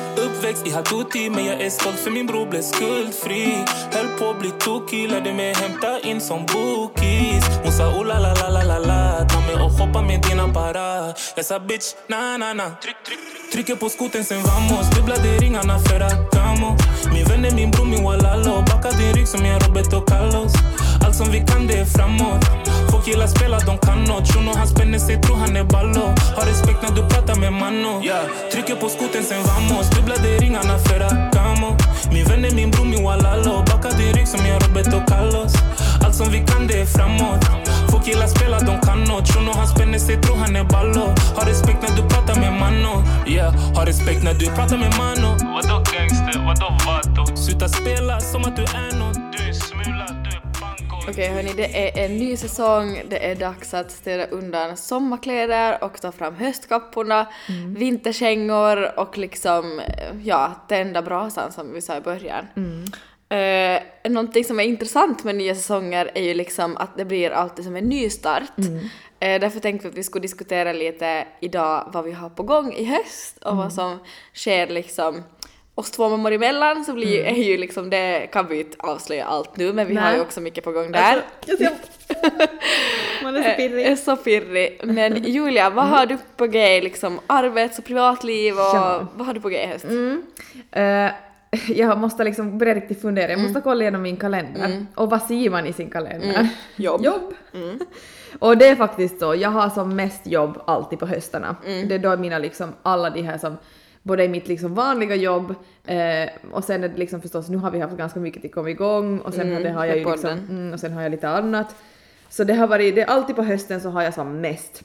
[0.42, 3.66] Uppväxt i Hatuti men jag är stolt för min bror blev skuldfri.
[3.92, 7.46] Höll på att bli tokig, lärde mig hämta in som bookies.
[7.64, 9.28] Hon sa oh la la la la la la.
[9.30, 12.72] Ta mig och hoppa med dina para Jag sa bitch na na na.
[13.54, 14.90] Trycker på skoten sen vamos.
[14.90, 16.32] Dubblade ringarna för att
[17.14, 20.54] Min vän är min bror min walalo Backa din rygg som jag Roberto Carlos.
[21.06, 22.61] Allt som vi kan det är framåt.
[23.02, 26.06] Få killar spela, de kan nåt Shuno han spänner sig, tror han är ballo.
[26.36, 28.26] Har respekt när du pratar med mano yeah.
[28.52, 29.90] Trycker på skoten sen vamos.
[29.90, 31.78] Dubblade ringarna för att gamo
[32.14, 33.66] Min vän är min bror min walalo
[33.98, 35.54] din rygg som jag Roberto Carlos.
[36.06, 37.42] Allt som vi kan det är framåt.
[37.92, 41.06] Få killar spela, de kan nåt Shuno han spänner sig, tror han är ballo.
[41.38, 42.94] Har respekt när du pratar med mano
[43.28, 47.36] Yeah, har respekt när du pratar med mano Vadå gangster, vadå vato?
[47.36, 49.11] Sluta spela som att du är nåt
[51.10, 56.02] Okej hörni, det är en ny säsong, det är dags att städa undan sommarkläder och
[56.02, 57.28] ta fram höstkapporna,
[57.78, 59.82] vinterkängor och liksom,
[60.24, 62.48] ja, tända brasan som vi sa i början.
[63.30, 67.66] Eh, någonting som är intressant med nya säsonger är ju liksom att det blir alltid
[67.66, 68.58] som en ny start.
[69.20, 72.74] Eh, därför tänkte vi att vi skulle diskutera lite idag vad vi har på gång
[72.74, 74.00] i höst och vad som
[74.34, 75.24] sker liksom
[75.82, 79.26] oss två mammor emellan så blir, är ju liksom det, kan vi ju inte avslöja
[79.26, 80.16] allt nu men vi har Nej.
[80.16, 81.22] ju också mycket på gång där.
[81.50, 81.74] Alltså, jag
[83.24, 83.88] Man är så pirrig.
[83.92, 84.82] Eh, Så pirrig.
[84.84, 89.08] Men Julia, vad har du på g liksom arbets och privatliv och Ja.
[89.16, 89.86] vad har du på g i höst?
[89.86, 90.24] Mm.
[90.72, 91.12] Eh,
[91.68, 94.86] jag måste liksom börja riktigt fundera, jag måste kolla igenom min kalender.
[94.96, 96.48] Och vad ser man i sin kalender?
[96.76, 97.04] Jobb.
[97.06, 97.34] jobb.
[98.40, 101.56] Och det är faktiskt så, jag har som mest jobb alltid på höstarna.
[101.64, 103.58] Det är då mina liksom alla de här som
[104.04, 107.72] både i mitt liksom vanliga jobb eh, och sen är det liksom förstås, nu har
[107.72, 110.32] vi haft ganska mycket att komma igång och sen har, det har jag ju liksom,
[110.32, 111.76] mm, och sen har jag lite annat.
[112.30, 114.84] Så det har varit, det är alltid på hösten så har jag som mest.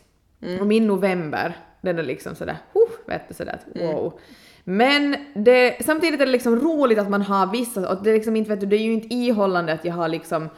[0.61, 4.21] Och min november, den är liksom sådär, huh, vet du sådär, att wow.
[4.65, 8.37] Men det, samtidigt är det liksom roligt att man har vissa, och det är liksom
[8.37, 10.49] inte, vet du, det är ju inte ihållande att jag har liksom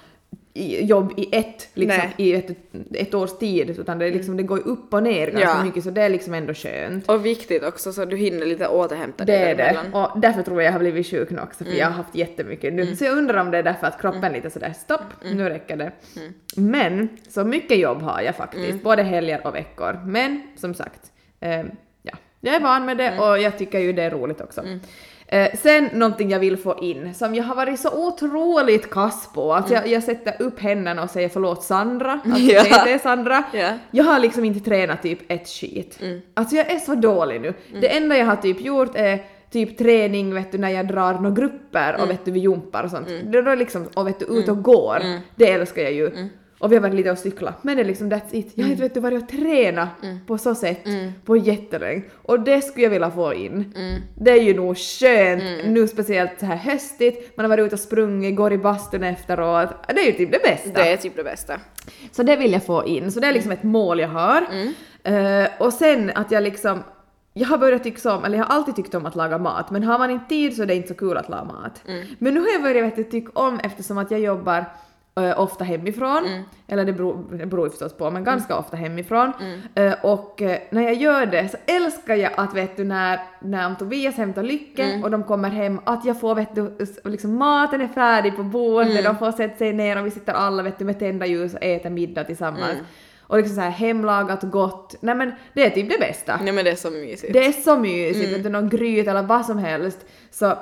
[0.84, 2.50] jobb i ett, liksom, i ett,
[2.94, 5.64] ett års tid, utan det, liksom, det går upp och ner ganska Ja.
[5.64, 7.08] mycket så det är liksom ändå skönt.
[7.08, 9.76] Och viktigt också så du hinner lite återhämta Det dig är det.
[9.92, 11.78] Och därför tror jag jag har blivit sjuk nu också, för Mm.
[11.78, 12.96] jag har haft jättemycket nu.
[12.96, 15.36] Så jag undrar om det är därför att kroppen lite sådär stopp, Mm.
[15.36, 15.92] nu räcker det.
[16.56, 18.78] Men, så mycket jobb har jag faktiskt, Mm.
[18.82, 20.00] både helger och veckor.
[20.06, 21.00] Men som sagt,
[21.40, 21.60] eh,
[22.02, 23.16] ja, jag är van med Mm.
[23.16, 24.62] det och jag tycker ju det är roligt också.
[25.30, 29.52] Eh, sen någonting jag vill få in, som jag har varit så otroligt kass på,
[29.52, 29.84] alltså Mm.
[29.84, 32.62] jag, jag sätter upp händerna och säger förlåt Sandra, alltså Ja.
[32.62, 33.42] TT Sandra.
[33.52, 33.68] Ja.
[33.90, 35.98] Jag har liksom inte tränat typ ett skit.
[36.02, 36.20] Mm.
[36.34, 37.54] Alltså jag är så dålig nu.
[37.80, 41.30] Det enda jag har typ gjort är typ träning vet du när jag drar några
[41.30, 42.00] grupper Mm.
[42.02, 43.08] och vet du vi jumpar och sånt.
[43.08, 45.02] Det är liksom, och vet du ut och går.
[45.36, 46.10] Det älskar jag ju.
[46.60, 46.64] Mm.
[46.64, 47.54] Och vi har varit lite och cykla.
[47.62, 48.52] Men det är liksom that's it.
[48.54, 50.18] Jag har inte vet du varit och träna Mm.
[50.26, 50.84] på så sätt
[51.24, 52.02] på jättelänge.
[52.22, 53.72] Och det skulle jag vilja få in.
[53.76, 54.02] Mm.
[54.14, 57.36] Det är ju nog skönt nu speciellt så här höstigt.
[57.36, 59.68] Man har varit ute och sprungit, går i bastun efteråt.
[59.88, 60.70] Det är ju typ det bästa.
[60.82, 61.54] Det är typ det bästa.
[62.12, 64.46] Så det vill jag få in, så det är liksom ett mål jag har.
[65.02, 66.82] Eh, och sen att jag liksom,
[67.34, 69.84] jag har börjat tycka om, eller jag har alltid tyckt om att laga mat, men
[69.84, 71.82] har man inte tid så är det inte så kul att laga mat.
[72.18, 74.64] Men nu har jag börjat tycka om eftersom att jag jobbar
[75.36, 79.32] ofta hemifrån, eller det beror, det beror ju förstås på, men ganska ofta hemifrån.
[79.74, 83.74] Eh, och eh, när jag gör det så älskar jag att vet du när, när
[83.74, 87.88] Tobias hämtar Lycke och de kommer hem, att jag får vet du, liksom maten är
[87.88, 90.98] färdig på bordet, de får sätta sig ner och vi sitter alla vet du med
[90.98, 92.78] tända ljus och äter middag tillsammans.
[93.20, 94.94] Och liksom så här hemlagat gott.
[95.00, 96.38] Nej men det är typ det bästa.
[96.42, 97.32] Nej men det är så mysigt.
[97.32, 99.98] Det är så mysigt, vet du, någon gryt eller vad som helst.
[100.30, 100.58] Så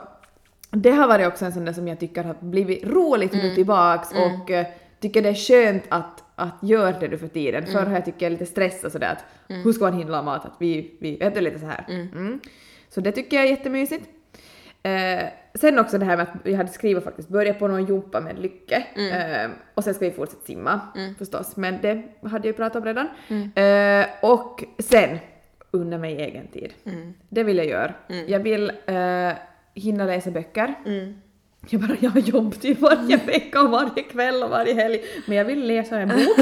[0.70, 4.08] det har varit också en sån där som jag tycker har blivit roligt nu tillbaks
[4.12, 4.66] och eh,
[5.00, 7.66] tycker det är skönt att, att göra det nu för tiden.
[7.66, 9.24] Förr har jag tyckt jag är lite stressad sådär att
[9.64, 10.44] hur ska man hinna mat?
[10.44, 11.84] Att vi, vi, vet du lite så här.
[11.88, 12.40] Mm.
[12.88, 14.08] Så det tycker jag är jättemysigt.
[14.82, 15.24] Eh,
[15.54, 18.38] sen också det här med att jag hade skrivit faktiskt, börja på någon jumpa med
[18.38, 18.86] Lycke.
[18.96, 20.80] Eh, och sen ska vi fortsätta simma
[21.18, 23.08] förstås, men det hade jag ju pratat om redan.
[23.54, 25.18] Eh, och sen
[25.70, 26.72] unna mig egen tid.
[27.28, 27.94] Det vill jag göra.
[28.26, 28.72] Jag vill
[29.76, 30.74] hinna läsa böcker.
[31.68, 35.36] Jag, bara, jag har jobb till varje vecka och varje kväll och varje helg, men
[35.36, 36.38] jag vill läsa en bok.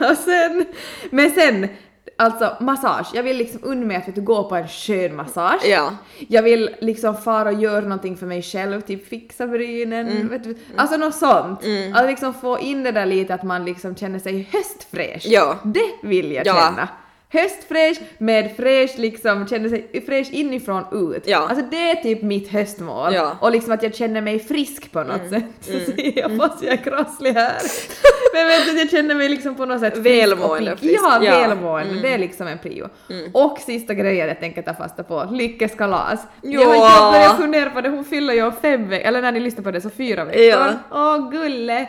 [0.10, 0.64] och sen,
[1.10, 1.68] men sen,
[2.16, 3.06] alltså massage.
[3.14, 5.60] Jag vill liksom unna mig att du, gå på en skön massage.
[5.66, 5.96] Ja.
[6.28, 10.56] Jag vill liksom fara och göra någonting för mig själv, typ fixa brynen, vet du,
[10.76, 11.60] alltså något sånt.
[11.94, 15.24] Att liksom få in det där lite att man liksom känner sig höstfräsch.
[15.26, 15.58] Ja.
[15.64, 16.54] Det vill jag Ja.
[16.54, 16.88] känna.
[17.34, 21.22] Höstfräsch med fräsch liksom, känner sig fräsch inifrån ut.
[21.26, 21.46] Ja.
[21.48, 23.14] Alltså det är typ mitt höstmål.
[23.14, 23.36] Ja.
[23.40, 25.44] Och liksom att jag känner mig frisk på något sätt.
[25.60, 27.52] Så ser jag fast jag är krasslig här.
[28.34, 30.78] Men vet du, jag känner mig liksom på något sätt frisk Välmående pigg.
[30.78, 31.00] frisk.
[31.04, 31.38] Ja, Ja.
[31.38, 32.00] välmående.
[32.02, 32.88] Det är liksom en prio.
[33.32, 36.20] Och sista grejen jag tänker ta fasta på, Lyckes kalas.
[36.42, 36.60] Ja.
[36.60, 39.40] Jag har inte börjat fundera på det, hon fyller ju fem veckor, eller när ni
[39.40, 40.42] lyssnar på det så fyra veckor.
[40.42, 40.72] Ja.
[40.90, 41.86] Åh gulle!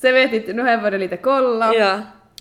[0.00, 1.74] Så jag vet inte, nu har jag börjat lite kolla.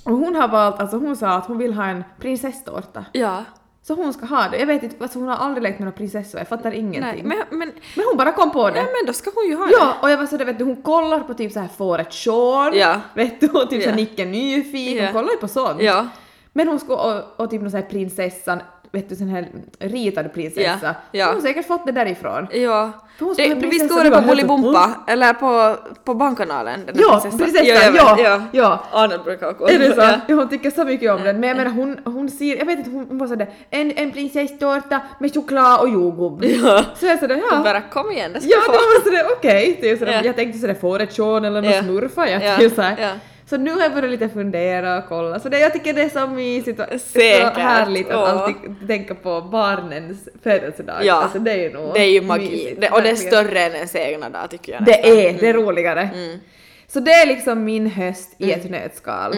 [0.06, 0.12] Ja.
[0.12, 3.06] Och hon har valt, alltså hon sa att hon vill ha en prinsesstårta.
[3.12, 3.44] Ja.
[3.84, 4.58] Så hon ska ha det.
[4.60, 7.02] Jag vet inte, alltså hon har aldrig lekt med några prinsessor, jag fattar ingenting.
[7.02, 8.78] Nej, men, men, Men hon bara kom på det.
[8.78, 10.64] ja, men då ska hon ju ha Ja, och jag var så där, vet du,
[10.66, 13.02] hon kollar på typ så här fåret Sean, Ja.
[13.14, 13.90] vet du, och typ så Ja.
[13.90, 15.04] här Nicke Nyfiken, Ja.
[15.06, 15.78] hon kollar ju på sånt.
[15.78, 15.84] det.
[15.84, 16.08] Ja.
[16.54, 18.60] Men hon skulle, och, och typ någon sån här prinsessan,
[18.96, 19.48] vet du, sån här
[19.80, 20.80] ritad prinsessa.
[20.84, 21.26] Ja, ja.
[21.26, 22.48] Hon har säkert fått det därifrån.
[22.52, 22.92] Ja.
[23.38, 26.86] Det, vi skådade det på Bolibompa, eller på, på Barnkanalen.
[26.86, 28.42] den Ja, prinsessan, vet, ja, ja.
[28.52, 28.84] ja.
[28.92, 30.02] Arnold brukar koll Är det så?
[30.02, 30.20] ja.
[30.28, 30.36] Ja.
[30.36, 31.40] hon tycker så mycket om den.
[31.40, 34.12] Men jag menar hon, hon ser, jag vet inte, hon, hon var sådär en, en
[34.12, 36.44] prinsesstårta med choklad och jordgubb.
[36.46, 36.84] Ja.
[37.00, 37.62] Så jag sådär ja.
[37.64, 38.84] Bara kom igen, det ska Ja, du det få.
[38.84, 39.76] var sådär okej.
[39.80, 39.98] Okay.
[39.98, 40.22] sådär, Ja.
[40.24, 41.82] Jag tänkte sådär fåret Sean eller något Ja.
[41.84, 42.96] smurfar jag Ja, till så här.
[43.02, 43.10] ja.
[43.50, 45.40] Så nu har jag börjat lite fundera och kolla.
[45.40, 47.54] Så det, jag tycker det är så mysigt och Säkert.
[47.54, 50.96] så härligt att alltid tänka på barnens födelsedag.
[51.06, 51.14] Ja.
[51.14, 52.50] Alltså det är ju nog Det är ju magi.
[52.50, 55.12] mysigt, det, och det är större än ens egna dag tycker jag Det nästan.
[55.18, 56.10] är, det är roligare.
[56.14, 56.40] Mm.
[56.88, 59.34] Så det är liksom min höst i ett nötskal.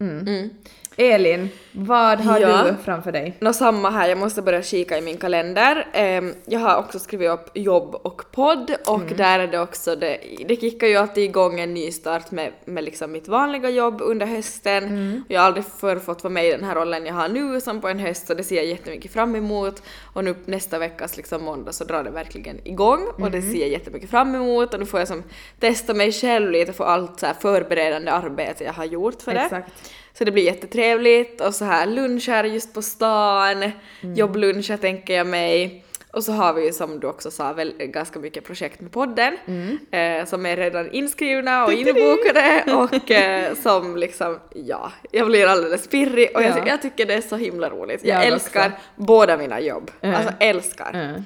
[0.00, 0.50] Mm.
[0.96, 2.62] Elin, vad har Ja.
[2.64, 3.36] du framför dig?
[3.40, 5.86] Nå samma här, jag måste börja kika i min kalender.
[5.92, 9.16] Ehm, jag har också skrivit upp jobb och podd och Mm.
[9.16, 12.84] där är det också, det, det kickar ju alltid igång en ny start med, med
[12.84, 14.84] liksom mitt vanliga jobb under hösten.
[14.84, 15.24] Mm.
[15.28, 17.80] Jag har aldrig förr fått vara med i den här rollen jag har nu som
[17.80, 19.82] på en höst så det ser jag jättemycket fram emot.
[20.14, 23.52] Och nu nästa veckas liksom måndag så drar det verkligen igång och det Mm.
[23.52, 25.22] ser jag jättemycket fram emot och nu får jag som
[25.60, 29.40] testa mig själv lite för allt så här förberedande arbete jag har gjort för det.
[29.40, 29.72] Exakt.
[30.18, 34.14] Så det blir jättetrevligt och så här luncher just på stan, Mm.
[34.14, 35.84] jobbluncher tänker jag mig.
[36.12, 39.36] Och så har vi ju som du också sa väl ganska mycket projekt med podden
[39.46, 39.78] Mm.
[40.20, 45.88] eh, som är redan inskrivna och inbokade och eh, som liksom, ja, jag blir alldeles
[45.88, 46.48] pirrig och Ja.
[46.58, 48.00] jag, jag tycker det är så himla roligt.
[48.04, 48.80] Jag, Jag älskar också.
[48.96, 50.16] båda mina jobb, Mm.
[50.16, 50.90] alltså älskar.
[50.94, 51.24] Mm.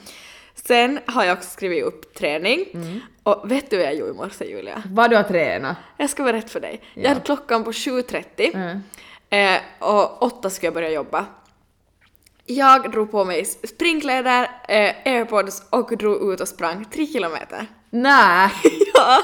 [0.54, 3.00] Sen har jag också skrivit upp träning Mm.
[3.22, 4.82] och vet du vad jag gjorde i morse Julia?
[4.86, 5.76] Vad du har tränat?
[5.96, 6.80] Jag ska berätta för dig.
[6.94, 7.02] Ja.
[7.02, 8.78] Jag hade klockan på 7.30 Mm.
[9.36, 11.26] Eh, och åtta skulle jag börja jobba.
[12.46, 17.66] Jag drog på mig springkläder, eh, airpods och drog ut och sprang tre kilometer.
[17.90, 18.50] Nej!
[18.94, 19.22] ja,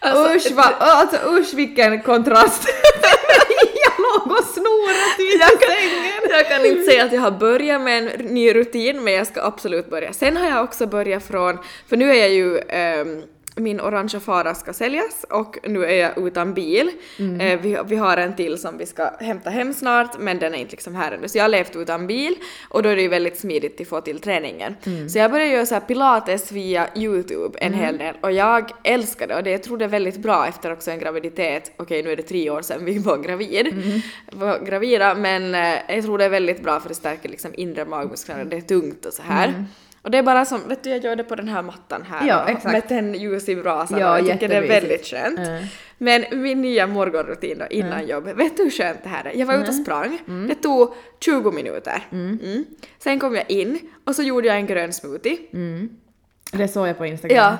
[0.00, 2.68] alltså, usch, va, alltså usch vilken kontrast!
[3.74, 6.22] jag något snoret i Jag kan, sängen.
[6.30, 9.42] jag kan inte säga att jag har börjat med en ny rutin men jag ska
[9.42, 10.12] absolut börja.
[10.12, 11.58] Sen har jag också börjat från,
[11.88, 13.22] för nu är jag ju ehm,
[13.60, 16.90] min orangea fara ska säljas och nu är jag utan bil.
[17.40, 20.58] Eh, vi, vi har en till som vi ska hämta hem snart men den är
[20.58, 22.34] inte liksom här ännu så jag har levt utan bil
[22.68, 24.74] och då är det ju väldigt smidigt att få till träningen.
[25.08, 29.34] Så jag började göra så pilates via YouTube en hel del och jag älskar det
[29.34, 31.72] och det, jag tror det är väldigt bra efter också en graviditet.
[31.76, 33.74] Okej nu är det tre år sedan vi var gravid,
[34.32, 37.84] var gravida men eh, jag tror det är väldigt bra för det stärker liksom inre
[37.84, 39.64] magmusklerna, det är tungt och så här.
[40.02, 42.28] Och det är bara som, vet du jag gör det på den här mattan här
[42.28, 42.72] Ja, och exakt.
[42.72, 45.38] med tänd ljus i brasan Ja, jag tycker det är väldigt skönt.
[45.38, 45.64] Mm.
[45.98, 49.32] Men min nya morgonrutin då innan jobb, vet du hur skönt det här är?
[49.34, 52.02] Jag var ute och sprang, det tog 20 minuter.
[52.12, 52.64] Mm.
[52.98, 55.38] Sen kom jag in och så gjorde jag en grön smoothie.
[56.52, 57.54] Det såg jag på Instagram.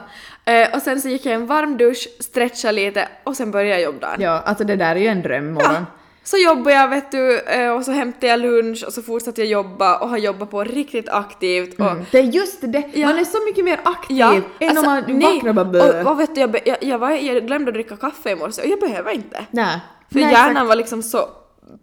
[0.44, 0.52] Ja.
[0.52, 3.82] Eh, och sen så gick jag en varm dusch, stretchade lite och sen började jag
[3.82, 4.16] jobba.
[4.18, 5.74] Ja, alltså det där är ju en drömmorgon.
[5.74, 5.84] Ja.
[6.30, 9.50] Så jobbade jag vet du eh, och så hämtade jag lunch och så fortsatte jag
[9.50, 12.04] jobba och har jobbat på riktigt aktivt och Mm.
[12.10, 13.06] Det är just det, Ja.
[13.08, 15.34] man är så mycket mer aktiv Ja, än alltså, om man nej.
[15.34, 16.02] vaknar bara bö.
[16.02, 18.62] och, och vet du, jag, jag, jag, var, jag glömde att dricka kaffe i morse
[18.62, 19.44] och jag behöver inte.
[19.50, 19.80] Nej.
[20.12, 20.68] För Nej, hjärnan exakt.
[20.68, 21.28] var liksom så.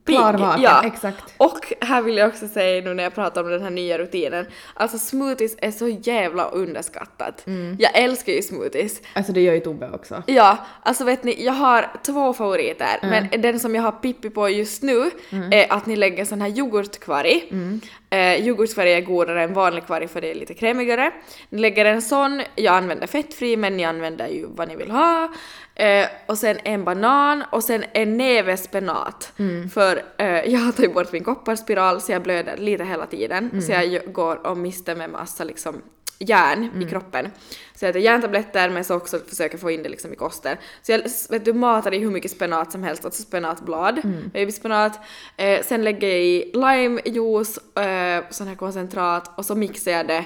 [0.06, 0.82] Klarvaken, ja.
[0.86, 1.34] exakt.
[1.38, 4.46] Och här vill jag också säga nu när jag pratar om den här nya rutinen,
[4.74, 7.48] alltså smoothies är så jävla underskattat.
[7.48, 7.76] Mm.
[7.80, 9.02] Jag älskar ju smoothies.
[9.14, 10.24] Alltså det gör ju Tobbe också.
[10.28, 13.28] Ja, alltså vet ni, jag har två favoriter, Mm.
[13.32, 15.12] men den som jag har pippi på just nu
[15.52, 17.48] är att ni lägger sån här yoghurtkvarg.
[17.52, 17.82] Mm.
[18.10, 21.12] Eh, yoghurtkvarg är godare än vanlig kvarg för det är lite krämigare.
[21.50, 25.30] Ni lägger en sån, jag använder fettfri men ni använder ju vad ni vill ha.
[25.76, 29.34] Eh, och sen en banan och sen en näve spenat.
[29.40, 29.70] Mm.
[29.70, 33.50] För eh, jag har tagit bort min kopparspiral så jag blöder lite hela tiden.
[33.50, 33.62] Mm.
[33.62, 35.82] Så jag går och mister med massa liksom
[36.20, 36.82] järn Mm.
[36.82, 37.32] i kroppen.
[37.76, 40.58] Så jag äter järntabletter men så också försöker få in det liksom i kosten.
[40.82, 44.30] Så jag vet du, matar i hur mycket spenat som helst, alltså spenatblad, Mm.
[44.34, 45.00] babyspenat.
[45.38, 50.26] Eh, sen lägger jag i limejuice, eh, sån här koncentrat och så mixar jag det.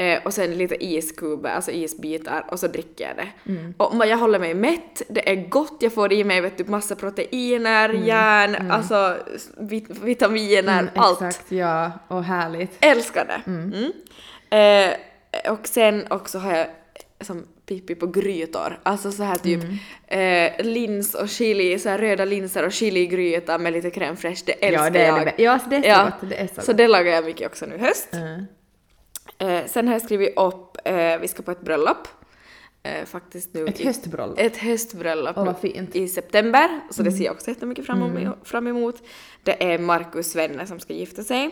[0.00, 3.50] Eh, och sen lite iskuber, alltså isbitar och så dricker jag det.
[3.52, 3.74] Mm.
[3.76, 6.96] Och jag håller mig mätt, det är gott, jag får i mig vet du, massa
[6.96, 9.16] proteiner, järn, alltså
[9.56, 11.22] vit- vitaminer, Mm, allt.
[11.22, 11.90] Exakt, ja.
[12.08, 12.76] Och härligt.
[12.80, 13.42] Älskar det!
[13.50, 13.92] Mm.
[14.50, 14.96] Eh,
[15.50, 16.66] och sen också har jag
[17.20, 19.60] som pipi på grytor, alltså så här typ
[20.06, 24.52] eh, lins och chili, så här röda linser och chiligryta med lite crème fraîche, det
[24.52, 25.26] älskar ja, det är jag.
[25.26, 25.42] det.
[25.42, 26.04] Ja, alltså det är så Ja.
[26.04, 26.30] gott.
[26.30, 28.08] Det är så, Så det lagar jag mycket också nu i höst.
[28.12, 28.44] Mm.
[29.38, 32.08] Eh, sen har jag skrivit upp, eh, vi ska på ett bröllop.
[32.82, 34.38] Eh, faktiskt nu Ett i- höstbröllop.
[34.38, 35.96] Ett höstbröllop nu vad fint.
[35.96, 38.48] i september, så det ser jag också jättemycket fram emot.
[38.48, 39.02] Fram emot.
[39.42, 41.50] Det är Markus vänner som ska gifta sig.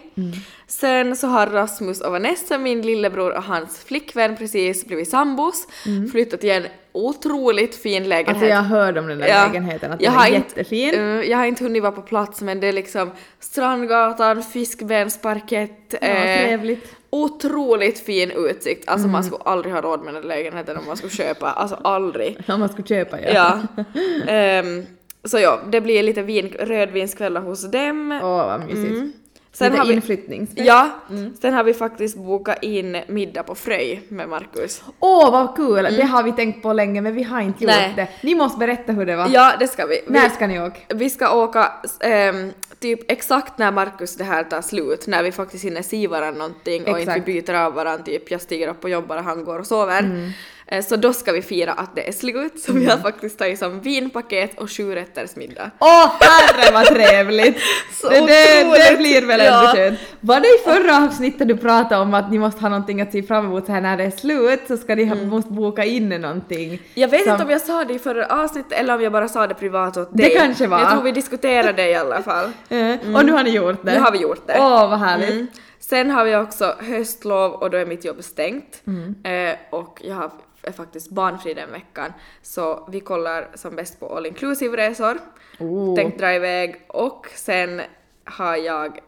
[0.66, 5.66] Sen så har Rasmus och Vanessa, min lillebror och hans flickvän precis blivit sambos,
[6.12, 8.28] flyttat till en otroligt fin lägenhet.
[8.36, 9.46] Alltså jag hörde om den där Ja.
[9.46, 10.94] lägenheten, att Jag den är inte- jättefin.
[10.94, 15.72] eh, jag har inte hunnit vara på plats men det är liksom Strandgatan, Fiskbensparkett.
[15.90, 16.92] Ja, trevligt.
[17.10, 18.88] Otroligt fin utsikt.
[18.88, 19.12] Alltså Mm.
[19.12, 21.50] man skulle aldrig ha råd med den lägenheten om man skulle köpa.
[21.50, 22.38] Alltså aldrig.
[22.48, 23.30] Om man skulle köpa ja.
[23.76, 23.84] Ja.
[24.32, 24.86] Ehm,
[25.28, 28.20] så ja, det blir lite vin, rödvinskvällar hos dem.
[28.22, 28.78] Åh vad mysigt.
[28.96, 29.12] Mm.
[29.52, 30.66] Sen Lite har vi, inflyttningsfest.
[30.66, 31.34] ja, Mm.
[31.40, 34.82] sen har vi faktiskt bokat in middag på Fröj med Markus.
[35.00, 35.82] Åh vad kul!
[35.96, 37.82] Det har vi tänkt på länge men vi har inte gjort Mm.
[37.96, 38.06] Nej.
[38.20, 38.26] det.
[38.26, 39.28] Ni måste berätta hur det var.
[39.32, 40.00] Ja, det ska vi.
[40.06, 40.78] vi När ska ni åka?
[40.94, 45.64] Vi ska åka ehm, typ exakt när Markus det här tar slut, när vi faktiskt
[45.64, 47.28] hinner se varandra någonting och inte Exakt.
[47.28, 49.98] vi byter av varandra, typ jag stiger upp och jobbar och han går och sover.
[49.98, 50.30] Mm.
[50.68, 53.58] Eh, Så då ska vi fira att det är slut, så vi har faktiskt tagit
[53.58, 55.70] som vinpaket och sju rätters middag.
[55.78, 57.56] Åh herre vad trevligt!
[58.00, 59.58] Så det, det, det blir väl Ja.
[59.60, 59.98] ändå skönt.
[60.20, 63.22] Var det i förra avsnittet du pratade om att ni måste ha någonting att se
[63.22, 66.08] fram emot så här när det är slut så ska ni ha, måste boka in
[66.08, 66.82] någonting?
[66.94, 69.28] Jag vet som- inte om jag sa det i förra avsnittet eller om jag bara
[69.28, 70.34] sa det privat åt Det dig.
[70.36, 70.78] kanske var.
[70.78, 72.50] Jag tror vi diskuterade det i alla fall.
[72.68, 73.92] Eh, Och nu har ni gjort det?
[73.94, 74.56] Nu har vi gjort det.
[74.58, 75.30] Åh vad härligt!
[75.30, 75.46] Mm.
[75.80, 78.82] Sen har vi också höstlov och då är mitt jobb stängt.
[78.86, 79.14] Mm.
[79.50, 80.30] Eh, och jag har
[80.66, 82.12] är faktiskt barnfri den veckan.
[82.42, 85.18] Så vi kollar som bäst på all inclusive resor.
[85.58, 85.94] Oh.
[85.94, 87.80] Tänkt dra iväg och sen
[88.24, 89.00] har jag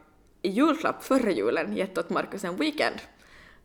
[0.43, 2.97] i julklapp förra julen gett åt Markus en weekend.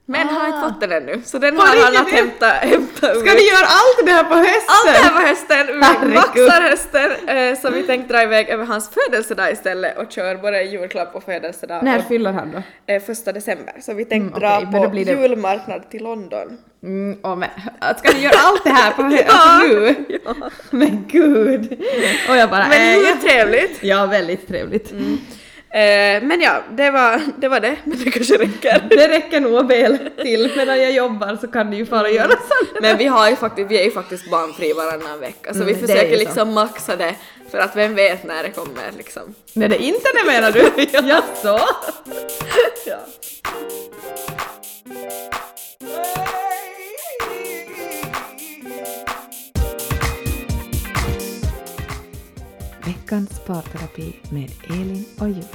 [0.05, 0.69] Men han har inte Ah.
[0.69, 4.05] fått den ännu, så den På har han att hämta, hämta Ska ni göra allt
[4.05, 4.67] det här på hösten?
[4.67, 5.67] Allt det här var hösten,
[6.09, 10.35] vi maxar hösten, eh, så vi tänkte dra iväg över hans födelsedag istället och kör
[10.35, 11.83] både julklapp och födelsedag.
[11.83, 12.93] När och, fyller han då?
[12.93, 16.57] eh, första december, så vi tänkte Mm, dra okej, men på det- julmarknad till London.
[16.83, 17.49] Mm, åh, men,
[17.97, 19.95] ska ni göra allt det här på hö- alltså nu?
[20.69, 21.83] Men gud!
[22.29, 23.15] Och jag bara Men hur ja.
[23.23, 23.83] trevligt!
[23.83, 24.93] Ja, väldigt trevligt.
[25.73, 28.83] Eh, men ja, det var, det var det, men det kanske räcker.
[28.89, 30.51] Det räcker nog väl till.
[30.57, 32.81] Medan jag jobbar så kan du ju fara och göra sånt.
[32.81, 35.75] Men vi, har ju faktiskt, vi är ju faktiskt barnfri varannan vecka, så Mm, vi
[35.75, 36.19] försöker ju så.
[36.19, 37.15] liksom maxa det,
[37.51, 39.35] för att vem vet när det kommer liksom.
[39.53, 40.83] När det inte är det menar du?
[41.09, 41.59] Jaså?
[42.85, 42.99] Ja.
[53.03, 55.47] Veckans parterapi med Elin och Julia.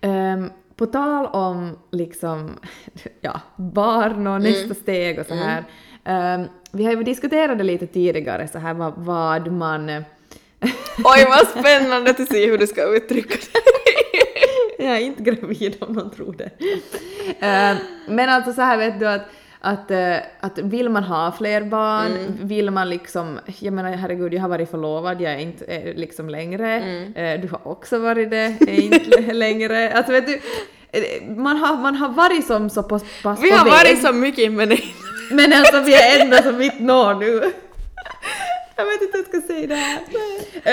[0.00, 2.58] Ehm, på tal om liksom,
[3.20, 5.64] ja, barn och nästa steg och så här.
[6.04, 9.88] ehm, vi har ju diskuterat det lite tidigare, så här vad, vad man...
[9.88, 10.02] eh,
[11.04, 13.34] Oj vad spännande att se hur du ska uttrycka
[14.78, 14.84] det.
[14.84, 16.50] jag är inte gravid om någon tror det.
[17.40, 17.76] Ehm,
[18.08, 19.22] men alltså så här vet du att,
[19.60, 22.10] att, eh, att vill man ha fler barn,
[22.42, 26.28] vill man liksom, jag menar herregud jag har varit förlovad, jag är inte eh, liksom
[26.28, 26.76] längre,
[27.14, 29.92] Eh, du har också varit det, är inte längre.
[29.92, 30.40] Alltså vet du,
[30.92, 34.52] eh, man har, man har varit som så pass, pass Vi har varit så mycket
[34.52, 34.94] men nej.
[35.30, 37.52] Men alltså vi är ändå så mitt når nu.
[38.76, 40.00] Jag vet inte hur jag ska säga det här.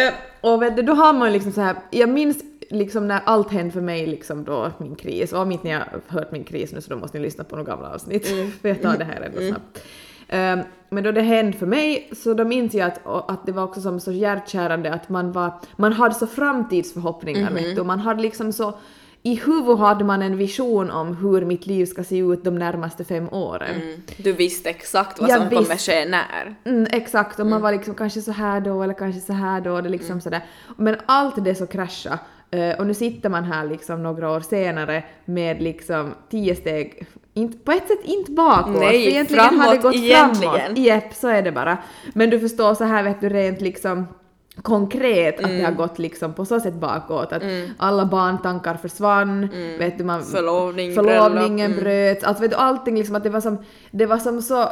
[0.07, 2.37] Eh, och vet du, då har man ju liksom så här, jag minns
[2.69, 6.01] liksom när allt hände för mig liksom då, min kris, och om inte ni har
[6.07, 8.27] hört min kris nu så då måste ni lyssna på några gamla avsnitt,
[8.61, 9.83] för jag tar det här ändå snabbt.
[10.27, 13.51] Eh, men då det hände för mig så då minns jag att, och att det
[13.51, 17.87] var också som så hjärtkärande att man var, man hade så framtidsförhoppningar vet du, och
[17.87, 18.73] man hade liksom så
[19.25, 23.03] i huvudet hade man en vision om hur mitt liv ska se ut de närmaste
[23.03, 23.75] fem åren.
[23.81, 24.01] Mm.
[24.17, 25.91] Du visste exakt vad Jag som kommer visste.
[25.91, 26.55] ske när.
[26.63, 29.81] Mm, exakt, och man var liksom kanske så här då eller kanske så här då,
[29.81, 30.41] det liksom sådär.
[30.77, 32.19] Men allt det så krascha
[32.51, 37.57] Eh, och nu sitter man här liksom några år senare med liksom tio steg, inte,
[37.57, 40.53] på ett sätt inte bakåt, Nej, för egentligen har det framåt gått egentligen.
[40.53, 40.77] framåt.
[40.77, 41.77] Jepp, så är det bara.
[42.13, 44.07] Men du förstår så här vet du rent liksom
[44.61, 47.43] konkret att det har gått liksom på så sätt bakåt att
[47.77, 50.23] alla barntankar försvann, vet du man...
[50.23, 53.57] Förlovning, förlovningen bröllop, bröts, alltså vet du allting liksom att det var som,
[53.91, 54.69] det var som så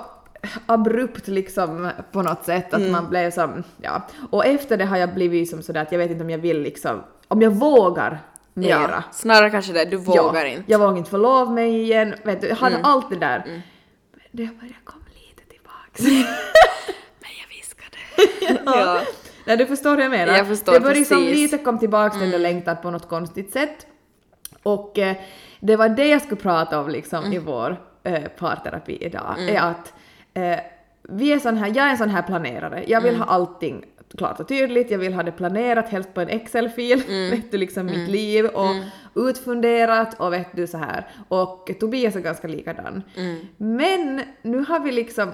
[0.66, 4.08] abrupt liksom på något sätt att man blev som, ja.
[4.30, 6.62] Och efter det har jag blivit som sådär att jag vet inte om jag vill
[6.62, 8.20] liksom, om jag vågar
[8.54, 8.92] mera.
[8.92, 10.72] Ja, snarare kanske det, du vågar ja, inte.
[10.72, 13.44] Jag vågar inte förlova mig igen, vet du, jag hade allt det där.
[13.46, 13.62] Men
[14.32, 16.02] det har börjat komma lite tillbaks.
[17.20, 18.62] Men jag viskade.
[18.66, 19.02] ja.
[19.46, 20.38] Nej, du förstår hur jag menar.
[20.38, 21.52] Jag förstår det började som precis.
[21.52, 23.88] lite kom tillbaks den där längtan på något konstigt sätt.
[24.64, 25.16] Och eh,
[25.60, 29.94] det var det jag skulle prata om liksom i vår eh, parterapi idag, är att
[30.34, 30.60] eh,
[31.10, 32.84] vi är sån här, jag är en sån här planerare.
[32.88, 33.86] Jag vill ha allting
[34.18, 37.86] klart och tydligt, jag vill ha det planerat, helst på en Excel-fil, vet du, liksom
[37.86, 38.76] mitt liv och
[39.16, 41.08] utfunderat och vet du så här.
[41.28, 43.04] Och Tobias är ganska likadan.
[43.58, 45.30] Men nu har vi liksom,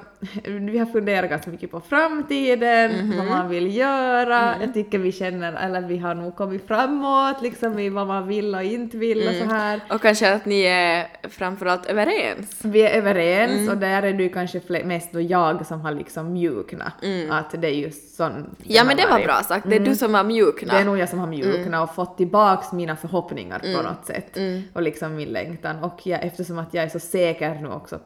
[0.46, 4.56] vi har funderat ganska mycket på framtiden, vad man vill göra.
[4.62, 8.56] Jag tycker vi känner, eller vi har nog kommit framåt liksom i vad man vill
[8.56, 9.82] och inte vill och så här.
[9.90, 12.60] Och kanske att ni är framförallt överens.
[12.64, 16.92] Vi är överens och där är det kanske mest då jag som har liksom mjukna.
[17.30, 18.56] Att det är ju sån...
[18.64, 20.74] Ja men det var bra sagt, det är du som har mjukna.
[20.74, 24.38] Det är nog jag som har mjukna och fått tillbaks mina förhoppningar på något sätt.
[24.74, 25.84] Och liksom min längtan.
[25.84, 28.00] Och jag, eftersom att jag är så säker nu också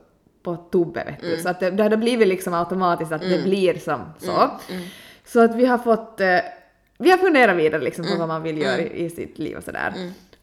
[0.44, 1.38] på Tobbe vet du.
[1.38, 4.50] Så att det, det har blivit liksom automatiskt att det blir som så.
[5.26, 6.38] Så att vi har fått, eh,
[6.98, 9.64] vi har funderat vidare liksom på vad man vill göra i, i sitt liv och
[9.64, 9.94] sådär.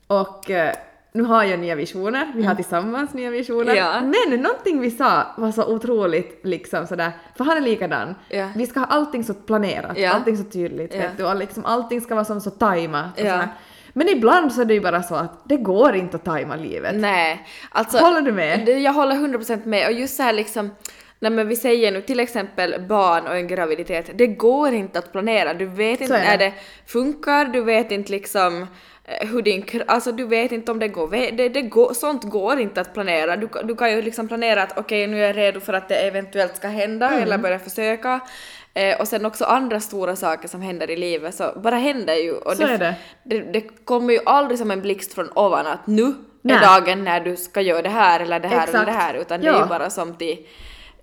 [0.06, 0.74] Och eh,
[1.12, 3.74] nu har jag nya visioner, vi har tillsammans nya visioner.
[3.74, 4.00] Ja.
[4.00, 8.14] Men någonting vi sa var så otroligt liksom sådär, för han är likadan.
[8.28, 8.48] Ja.
[8.56, 10.10] Vi ska ha allting så planerat, Ja.
[10.12, 13.12] allting så tydligt, vet du, och liksom allting ska vara som så tajmat.
[13.12, 13.48] och sådär.
[13.92, 16.94] Men ibland så är det ju bara så att det går inte att tajma livet.
[16.96, 17.98] Nej, alltså...
[17.98, 18.68] Håller du med?
[18.68, 20.70] Jag håller 100% med och just så här liksom
[21.22, 25.12] Nej men vi säger nu till exempel barn och en graviditet, det går inte att
[25.12, 25.54] planera.
[25.54, 26.24] Du vet inte är det.
[26.26, 26.52] när det
[26.86, 28.66] funkar, du vet inte liksom
[29.04, 32.60] eh, hur din alltså du vet inte om det går, det, det går, sånt går
[32.60, 33.36] inte att planera.
[33.36, 35.94] Du, du kan ju liksom planera att okej nu är jag redo för att det
[35.94, 37.22] eventuellt ska hända Mm.
[37.22, 38.20] eller börja försöka.
[38.74, 42.32] Eh, och sen också andra stora saker som händer i livet så bara händer ju.
[42.32, 42.94] Och Så är det.
[43.24, 46.56] det, det kommer ju aldrig som en blixt från ovan att nu Nej.
[46.56, 48.86] är dagen när du ska göra det här eller det här eller Exakt.
[48.86, 49.62] det här utan det är Ja.
[49.62, 50.46] ju bara som till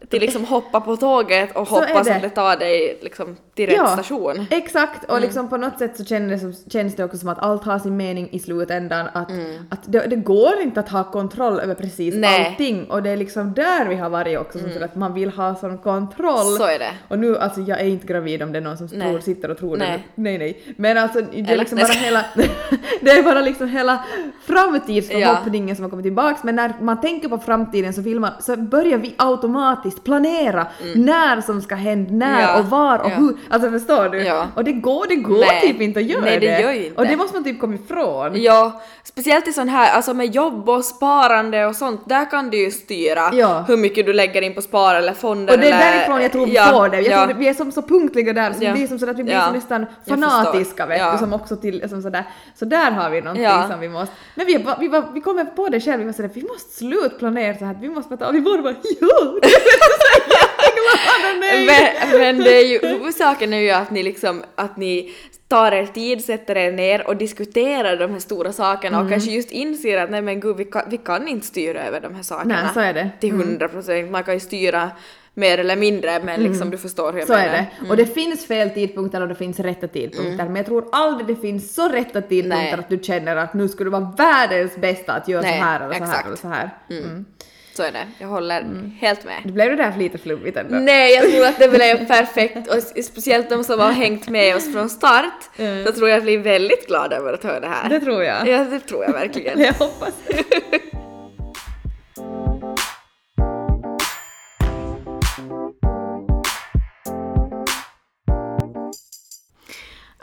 [0.10, 2.16] till liksom hoppa på tåget och Så hoppas det.
[2.16, 4.46] att det tar dig liksom till rätt station.
[4.50, 7.64] Exakt, och liksom på något sätt så känns det, känns det också som att allt
[7.64, 9.32] har sin mening i slutändan, att,
[9.70, 12.46] att det, det går inte att ha kontroll över precis Nej.
[12.46, 15.30] allting och det är liksom där vi har varit också, som för att man vill
[15.30, 16.58] ha sån kontroll.
[16.58, 16.92] Så är det.
[17.08, 19.10] Och nu, alltså jag är inte gravid om det är någon som Nej.
[19.10, 19.92] tror, sitter och tror Nej.
[20.16, 20.22] det.
[20.22, 20.62] Nej, nej.
[20.78, 21.58] Men alltså det är Eller?
[21.58, 22.26] liksom bara hela,
[23.02, 24.04] det är bara liksom hela
[24.46, 28.56] framtidsförhoppningen som har kommit tillbaks, men när man tänker på framtiden så vill man, så
[28.58, 32.42] börjar vi automatiskt planera när som ska hända, när Mm.
[32.42, 33.16] Ja, och var och ja.
[33.16, 33.38] hur.
[33.50, 34.18] Alltså förstår du?
[34.24, 34.48] Ja.
[34.56, 35.62] Och det går, det går Nej.
[35.62, 37.02] typ inte att göra Nej, det gör ju inte.
[37.02, 38.42] Och det måste man typ komma ifrån.
[38.42, 42.58] Ja, speciellt i sån här, alltså med jobb och sparande och sånt, där kan du
[42.58, 43.66] ju styra Ja.
[43.68, 45.96] hur mycket du lägger in på spar eller fonder Och det är eller...
[45.98, 47.02] därifrån jag tror vi Ja, får det.
[47.02, 47.26] Jag ja.
[47.26, 49.40] tror vi är som så punktliga där, så vi blir som så att vi blir
[49.40, 52.24] som nästan fanatiska vet du, som också till, som sådär.
[52.60, 55.70] Så där har vi någonting som vi måste, men vi, vi, var, vi kommer på
[55.70, 58.42] det själv, vi var sådär, vi måste slutplanera så här, vi måste ta, och vi
[58.42, 59.34] bara bara ja!
[61.66, 61.66] Men,
[62.20, 65.14] men det är ju, huvudsaken är ju att ni liksom, att ni
[65.48, 69.06] tar er tid, sätter er ner och diskuterar de här stora sakerna Mm.
[69.08, 72.02] och kanske just inser att nej men gud vi kan, vi kan inte styra över
[72.02, 72.62] de här sakerna.
[72.64, 73.10] Nej, så är det.
[73.20, 73.48] Till Mm.
[73.48, 74.12] hundra procent.
[74.12, 74.92] Man kan ju styra
[75.38, 77.46] mer eller mindre men liksom du förstår hur jag Så menar.
[77.48, 77.90] är det.
[77.90, 80.46] Och det finns fel tidpunkter och det finns rätta tidpunkter.
[80.46, 82.74] Men jag tror aldrig det finns så rätta tidpunkter Nej.
[82.74, 85.80] att du känner att nu skulle det vara världens bästa att göra Nej, så här
[85.80, 86.26] eller så här exakt.
[86.28, 86.70] eller så här.
[86.90, 87.26] Mm.
[87.74, 88.08] Så är det.
[88.20, 89.36] Jag håller helt med.
[89.44, 90.76] Det blev det där lite flummigt ändå.
[90.76, 94.74] Nej, jag tror att det blev perfekt och speciellt de som har hängt med oss
[94.74, 95.86] från start Mm.
[95.86, 97.90] så tror jag blir väldigt glada över att höra det här.
[97.90, 98.48] Det tror jag.
[98.48, 99.60] Ja, det tror jag verkligen.
[99.62, 100.14] Jag hoppas.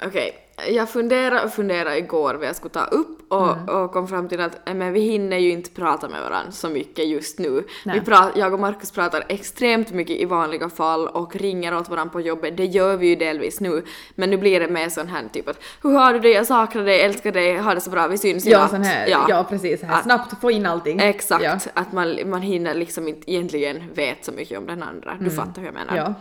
[0.06, 0.36] Okej,
[0.68, 3.68] jag funderade och funderade igår vad jag skulle ta upp och, Mm.
[3.68, 6.68] och kom fram till att eh, men vi hinner ju inte prata med varandra så
[6.68, 7.64] mycket just nu.
[7.84, 8.00] Nej.
[8.00, 12.12] Vi pra- jag och Markus pratar extremt mycket i vanliga fall och ringer åt varandra
[12.12, 12.56] på jobbet.
[12.56, 13.84] Det gör vi ju delvis nu.
[14.14, 16.84] Men nu blir det mer sån här typ att hur har du det, jag saknar
[16.84, 19.46] dig, älskar dig, ha det så bra, vi syns i Ja, natt." sån här, ja.
[19.50, 19.94] precis, så här.
[19.94, 21.00] Att- snabbt få in allting.
[21.00, 21.58] Exakt, Ja.
[21.74, 25.16] att man, man hinner liksom inte egentligen vet så mycket om den andra.
[25.20, 25.92] Du fattar hur jag menar.
[25.96, 26.04] Mm.
[26.04, 26.14] Ja.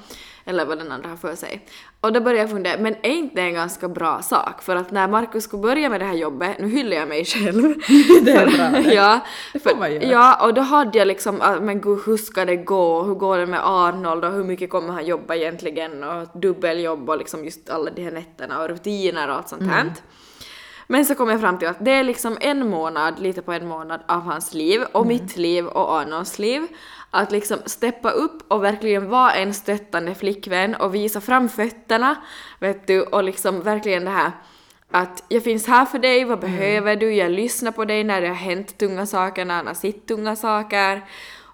[0.46, 1.66] Eller vad den andra har för sig.
[2.02, 4.62] Och då började jag fundera, men är inte det en ganska bra sak?
[4.62, 7.62] För att när Markus skulle börja med det här jobbet, nu hyllar jag mig själv.
[8.24, 8.94] Det är bra det.
[8.94, 9.20] ja,
[9.54, 10.04] Det får man göra.
[10.04, 13.04] ja, och då hade jag liksom, ah, men gud hur ska det gå?
[13.04, 16.04] Hur går det med Arnold och hur mycket kommer han jobba egentligen?
[16.04, 19.82] Och dubbeljobb och liksom just alla de här nätterna och rutiner och allt sånt här.
[19.82, 19.94] Mm.
[20.88, 23.68] Men så kom jag fram till att det är liksom en månad, lite på en
[23.68, 26.68] månad av hans liv och mitt liv och Arnolds liv.
[27.12, 32.16] Att liksom steppa upp och verkligen vara en stöttande flickvän och visa fram fötterna,
[32.60, 34.32] vet du, och liksom verkligen det här
[34.94, 38.28] att jag finns här för dig, vad behöver du, jag lyssnar på dig när det
[38.28, 41.02] har hänt tunga saker, när han har sett tunga saker.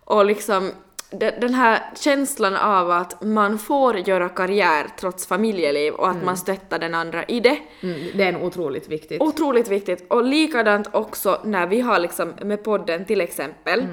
[0.05, 0.71] Och liksom
[1.11, 6.37] de- den här känslan av att man får göra karriär trots familjeliv och att man
[6.37, 7.57] stöttar den andra i det.
[7.83, 9.21] Mm, det är otroligt viktigt.
[9.21, 10.05] Otroligt viktigt.
[10.09, 13.87] Och likadant också när vi har liksom med podden till exempel.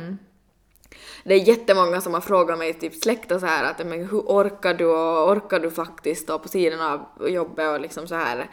[1.24, 4.18] Det är jättemånga som har frågat mig, typ släkt och så här att men hur
[4.20, 8.49] orkar du och orkar du faktiskt stå på sidan av jobbet och liksom så här.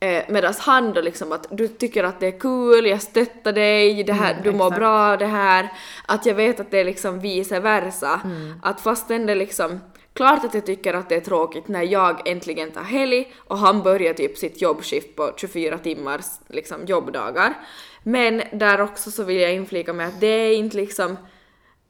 [0.00, 4.04] Eh, Medan han då liksom att du tycker att det är kul, jag stöttar dig,
[4.04, 4.78] det här, Mm, du mår exakt.
[4.78, 5.72] bra det här.
[6.06, 8.20] Att jag vet att det är liksom vice versa.
[8.24, 8.60] Mm.
[8.62, 9.80] Att fastän det liksom
[10.12, 13.82] Klart att jag tycker att det är tråkigt när jag äntligen tar helg och han
[13.82, 17.54] börjar typ sitt jobbskift på 24 timmars liksom, jobbdagar.
[18.02, 21.10] Men där också så vill jag inflika med att det är inte liksom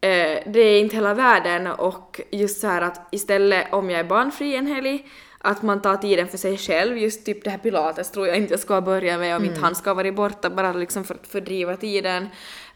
[0.01, 4.05] eh, det är inte hela världen och just så här att istället om jag är
[4.05, 5.07] barnfri en helg
[5.47, 8.53] att man tar tiden för sig själv, just typ det här pilates tror jag inte
[8.53, 11.77] jag ska börja med om inte han ska vara borta bara liksom för att fördriva
[11.77, 12.29] tiden.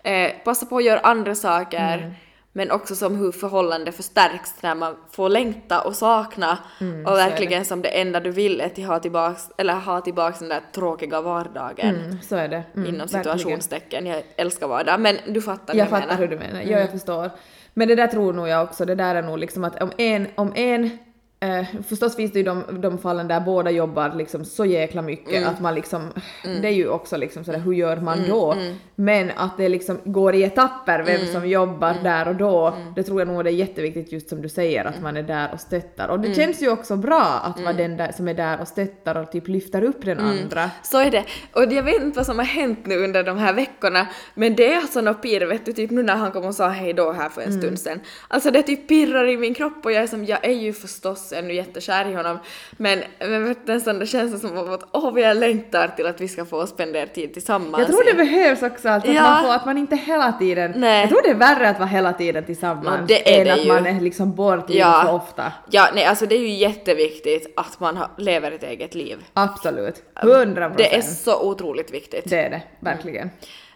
[0.02, 2.14] Eh, passa på att göra andra saker
[2.52, 6.58] men också som hur förhållande förstärks när man får längta och sakna
[7.06, 10.48] och verkligen som det enda du vill är att ha tillbaks, eller ha tillbaks den
[10.48, 12.62] där tråkiga vardagen Mm, så är det.
[12.76, 14.06] Mm, inom situationstecken.
[14.06, 16.18] Jag älskar vardag men du fattar Jag jag fattar menar.
[16.18, 17.30] hur du menar, ja jag förstår.
[17.74, 20.28] Men det där tror nog jag också, det där är nog liksom att om en,
[20.34, 20.98] om en
[21.42, 25.34] Eh, förstås finns det ju de, de fallen där båda jobbar liksom så jäkla mycket
[25.34, 25.48] Mm.
[25.48, 26.02] att man liksom,
[26.42, 28.54] det är ju också liksom sådär hur gör man då?
[28.94, 31.32] Men att det liksom går i etapper vem Mm.
[31.32, 34.48] som jobbar där och då, det tror jag nog det är jätteviktigt just som du
[34.48, 36.08] säger att man är där och stöttar.
[36.08, 36.36] Och det Mm.
[36.38, 39.48] känns ju också bra att vara den där som är där och stöttar och typ
[39.48, 40.30] lyfter upp den Mm.
[40.42, 40.70] andra.
[40.82, 41.24] Så är det.
[41.52, 44.72] Och jag vet inte vad som har hänt nu under de här veckorna, men det
[44.72, 47.12] är alltså något pirr, vet du, typ nu när han kom och sa hej då
[47.12, 47.60] här för en Mm.
[47.60, 48.00] stund sedan.
[48.28, 51.29] Alltså det typ pirrar i min kropp och jag är som, jag är ju förstås
[51.30, 52.38] förstås ännu jättekär i honom.
[52.72, 56.20] Men, men vet du, en sån där känsla som att åh, vi längtar till att
[56.20, 57.78] vi ska få spendera tid tillsammans.
[57.78, 59.20] Jag tror det behövs också att, Ja.
[59.22, 60.72] att, man får, att man inte hela tiden...
[60.76, 61.00] Nej.
[61.00, 63.52] Jag tror det är värre att vara hela tiden tillsammans No, det är än det
[63.52, 63.68] att ju.
[63.68, 65.02] man är liksom bortgiven Ja.
[65.06, 65.52] så ofta.
[65.70, 69.18] Ja, nej, alltså det är ju jätteviktigt att man lever ett eget liv.
[69.34, 70.02] Absolut.
[70.22, 72.30] 100 Det är så otroligt viktigt.
[72.30, 73.30] Det är det, verkligen.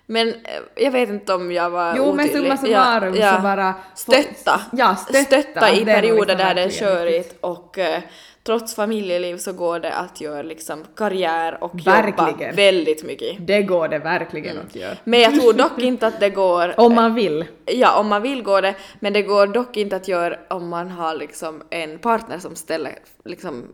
[0.06, 0.34] Men eh,
[0.74, 2.42] jag vet inte om jag var Jo men otydlig.
[2.42, 3.74] summa summarum så bara...
[3.94, 4.60] Stötta.
[4.72, 5.70] Ja, stötta.
[5.72, 8.02] i det är nog perioder liksom där det är körigt och eh,
[8.46, 12.54] trots familjeliv så går det att göra liksom karriär och jobba Verkligen.
[12.56, 13.46] väldigt mycket.
[13.46, 14.96] Det går det verkligen att göra.
[15.04, 17.44] Men jag tror dock inte att det går Om man vill.
[17.66, 20.90] Ja, om man vill gå det, men det går dock inte att göra om man
[20.90, 22.92] har liksom en partner som ställer
[23.24, 23.64] liksom,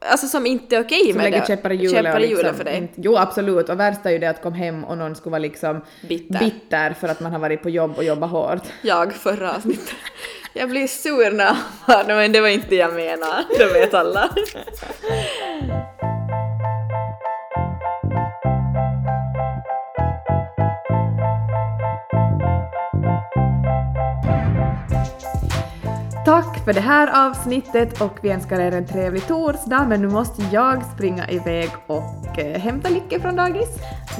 [0.00, 1.74] alltså som inte är okej Som med lägger det.
[1.74, 2.76] i hjulet Käppar i hjulet liksom för dig.
[2.76, 5.38] inte- Jo absolut, och värst är ju det att komma hem och någon skulle vara
[5.38, 6.38] liksom Bitter.
[6.38, 8.62] bitter för att man har varit på jobb och jobbat hårt.
[8.82, 9.94] Jag förra avsnittet.
[10.52, 11.56] Jag blir sur när
[12.06, 14.30] men det var inte det jag menade, det vet alla.
[26.60, 30.42] Tack för det här avsnittet och vi önskar er en trevlig torsdag men nu måste
[30.52, 33.68] jag springa iväg och eh, hämta Lycke från dagis.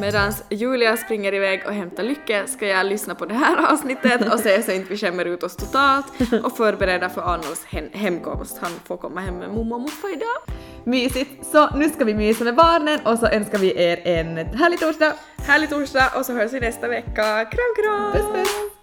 [0.00, 4.40] Medan Julia springer iväg och hämtar Lycke ska jag lyssna på det här avsnittet och
[4.40, 6.06] se så inte vi skämmer ut oss totalt
[6.44, 8.58] och förbereda för Annos hem- hemkomst.
[8.60, 10.56] Han får komma hem med mommo och muffa idag.
[10.84, 11.46] Mysigt!
[11.52, 15.12] Så nu ska vi mysa med barnen och så önskar vi er en härlig torsdag.
[15.38, 17.44] Härlig torsdag och så hörs vi nästa vecka.
[17.44, 18.12] Kram kram!
[18.12, 18.79] Puss puss!